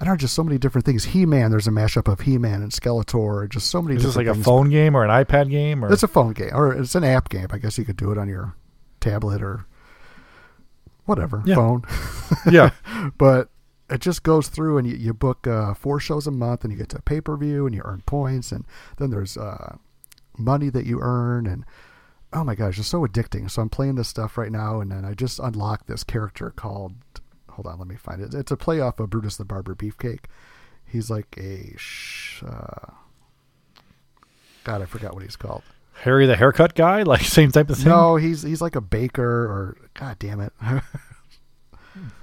[0.00, 1.04] I don't know, just so many different things.
[1.04, 3.96] He-Man, there's a mashup of He-Man and Skeletor, just so many.
[3.96, 6.50] Is this like a phone game or an iPad game or It's a phone game,
[6.52, 7.46] or it's an app game.
[7.50, 8.54] I guess you could do it on your
[9.00, 9.64] tablet or
[11.04, 11.54] whatever Yeah.
[11.56, 11.82] phone.
[12.50, 12.70] yeah.
[13.18, 13.48] but
[13.90, 16.78] it just goes through and you, you book uh, four shows a month and you
[16.78, 18.64] get to pay per view and you earn points and
[18.98, 19.76] then there's uh,
[20.38, 21.64] money that you earn and
[22.32, 23.50] oh my gosh, it's so addicting.
[23.50, 26.94] So I'm playing this stuff right now and then I just unlocked this character called
[27.50, 28.34] hold on, let me find it.
[28.34, 30.24] It's a play off of Brutus the Barber Beefcake.
[30.86, 32.92] He's like a sh- uh,
[34.64, 35.62] God, I forgot what he's called.
[36.02, 37.88] Harry the haircut guy, like same type of thing.
[37.88, 40.52] No, he's he's like a baker or God damn it.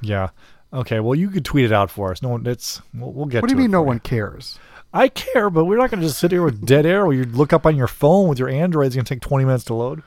[0.01, 0.29] Yeah.
[0.73, 0.99] Okay.
[0.99, 2.21] Well, you could tweet it out for us.
[2.21, 2.45] No one.
[2.45, 3.41] It's we'll, we'll get.
[3.41, 4.59] what do you mean no one cares?
[4.93, 7.23] I care, but we're not going to just sit here with dead air where you
[7.25, 8.87] look up on your phone with your Android.
[8.87, 10.01] It's going to take 20 minutes to load.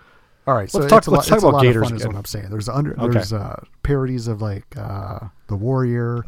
[0.47, 2.17] All right, so Let's talk- a lot, let's talk about Gators of fun, is what
[2.17, 2.49] I'm saying.
[2.51, 3.13] There's under Okay.
[3.13, 6.25] there's uh, parodies of like uh, the Warrior,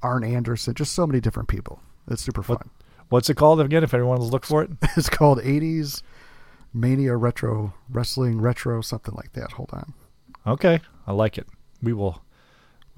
[0.00, 1.80] Arn Anderson, just so many different people.
[2.08, 2.56] It's super fun.
[2.58, 2.66] What-
[3.10, 3.82] What's it called again?
[3.82, 4.70] If anyone wants to look for it.
[4.96, 6.02] It's called 80s
[6.74, 9.52] Mania Retro Wrestling Retro something like that.
[9.52, 9.94] Hold on.
[10.46, 11.46] Okay, I like it.
[11.82, 12.20] We will.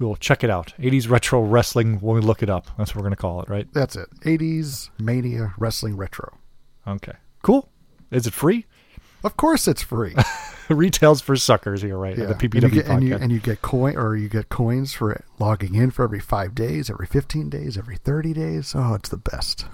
[0.01, 0.73] We will check it out.
[0.79, 2.65] 80s retro wrestling when we look it up.
[2.75, 3.67] That's what we're going to call it, right?
[3.71, 4.09] That's it.
[4.21, 6.39] 80s Mania Wrestling Retro.
[6.87, 7.13] Okay.
[7.43, 7.69] Cool.
[8.09, 8.65] Is it free?
[9.23, 10.15] Of course, it's free.
[10.69, 12.17] Retails for suckers here, right?
[12.17, 12.25] Yeah.
[12.25, 14.91] The and, you PPW get, and, you, and you get coin or you get coins
[14.91, 18.73] for logging in for every five days, every 15 days, every 30 days.
[18.75, 19.67] Oh, it's the best.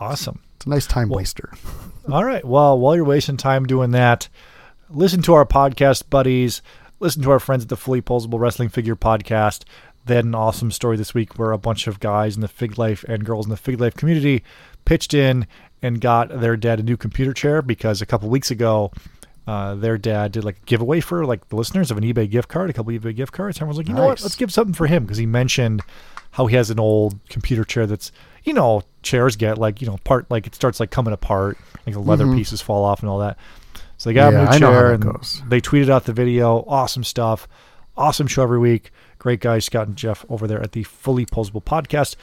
[0.00, 0.40] awesome.
[0.56, 1.52] It's a nice time waster.
[2.10, 2.46] All right.
[2.46, 4.30] Well, while you're wasting time doing that,
[4.88, 6.62] listen to our podcast buddies.
[7.02, 9.64] Listen to our friends at the Fully Posable Wrestling Figure Podcast.
[10.06, 12.78] They had an awesome story this week where a bunch of guys in the Fig
[12.78, 14.44] Life and girls in the Fig Life community
[14.84, 15.48] pitched in
[15.82, 18.92] and got their dad a new computer chair because a couple weeks ago,
[19.48, 22.48] uh, their dad did like a giveaway for like the listeners of an eBay gift
[22.48, 23.56] card, a couple eBay gift cards.
[23.58, 24.22] Everyone's like, you know what?
[24.22, 25.82] Let's give something for him because he mentioned
[26.30, 28.12] how he has an old computer chair that's,
[28.44, 31.94] you know, chairs get like, you know, part like it starts like coming apart, like
[31.94, 33.38] the leather pieces fall off and all that.
[34.02, 34.32] So they got.
[34.32, 35.42] Yeah, a new chair and goes.
[35.46, 36.64] they tweeted out the video.
[36.66, 37.46] Awesome stuff.
[37.96, 38.90] Awesome show every week.
[39.18, 42.16] Great guys, Scott and Jeff over there at the Fully Posable Podcast.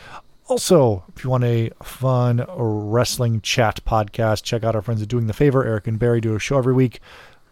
[0.50, 5.28] Also, if you want a fun wrestling chat podcast, check out our friends at Doing
[5.28, 5.64] the Favor.
[5.64, 7.00] Eric and Barry do a show every week.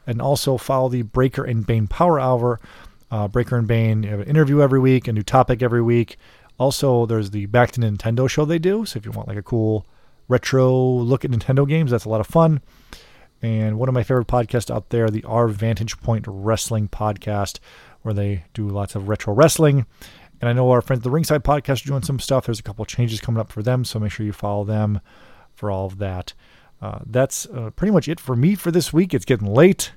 [0.05, 2.59] And also follow the Breaker and Bane Power Hour.
[3.09, 6.17] Uh, Breaker and Bane have an interview every week, a new topic every week.
[6.59, 8.85] Also, there's the Back to Nintendo show they do.
[8.85, 9.85] So if you want like a cool
[10.27, 12.59] retro look at Nintendo games, that's a lot of fun
[13.41, 17.59] and one of my favorite podcasts out there, the Our Vantage Point Wrestling Podcast,
[18.01, 19.85] where they do lots of retro wrestling.
[20.39, 22.45] And I know our friends at the Ringside Podcast are doing some stuff.
[22.45, 25.01] There's a couple changes coming up for them, so make sure you follow them
[25.53, 26.33] for all of that.
[26.81, 29.13] Uh, that's uh, pretty much it for me for this week.
[29.13, 29.91] It's getting late.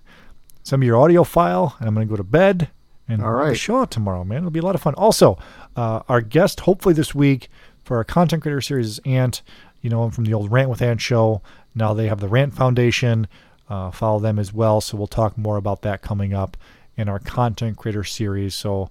[0.62, 2.71] Send me your audio file, and I'm going to go to bed.
[3.09, 3.59] And All we'll have a right.
[3.59, 4.39] show out tomorrow, man.
[4.39, 4.95] It'll be a lot of fun.
[4.95, 5.39] Also,
[5.77, 7.49] uh, our guest, hopefully this week,
[7.83, 9.43] for our content creator series is Ant.
[9.83, 11.43] You know him from the old Rant with Ant show.
[11.75, 13.29] Now they have the Rant Foundation.
[13.69, 14.81] Uh, follow them as well.
[14.81, 16.57] So we'll talk more about that coming up
[16.97, 18.55] in our content creator series.
[18.55, 18.91] So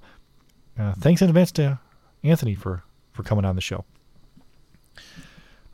[0.78, 1.80] uh, thanks in advance to
[2.24, 3.84] Anthony for for coming on the show.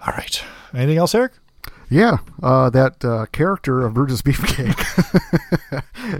[0.06, 0.44] All right.
[0.74, 1.34] Anything else, Eric?
[1.90, 4.74] Yeah, uh, that uh, character of Brutus Beefcake.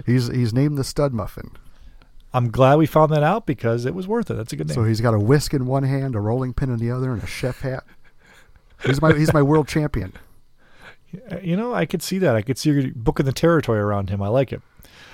[0.06, 1.50] he's he's named the Stud Muffin.
[2.32, 4.34] I'm glad we found that out because it was worth it.
[4.34, 4.74] That's a good name.
[4.74, 7.22] So he's got a whisk in one hand, a rolling pin in the other, and
[7.22, 7.84] a chef hat.
[8.84, 10.12] He's my he's my world champion.
[11.30, 12.34] Uh, you know, I could see that.
[12.34, 14.20] I could see you booking the territory around him.
[14.22, 14.60] I like it.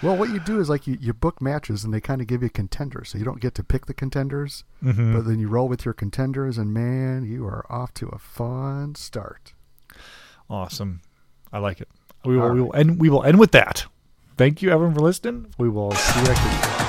[0.03, 2.43] Well, what you do is like you, you book matches and they kind of give
[2.43, 5.85] you contenders, so you don't get to pick the contenders, but then you roll with
[5.85, 9.53] your contenders, and man, you are off to a fun start.
[10.51, 11.03] Awesome.
[11.53, 11.89] I like it.
[12.25, 13.87] We will, we will end we will end with that.
[14.37, 15.55] Thank you everyone for listening.
[15.59, 16.82] We will see you next week.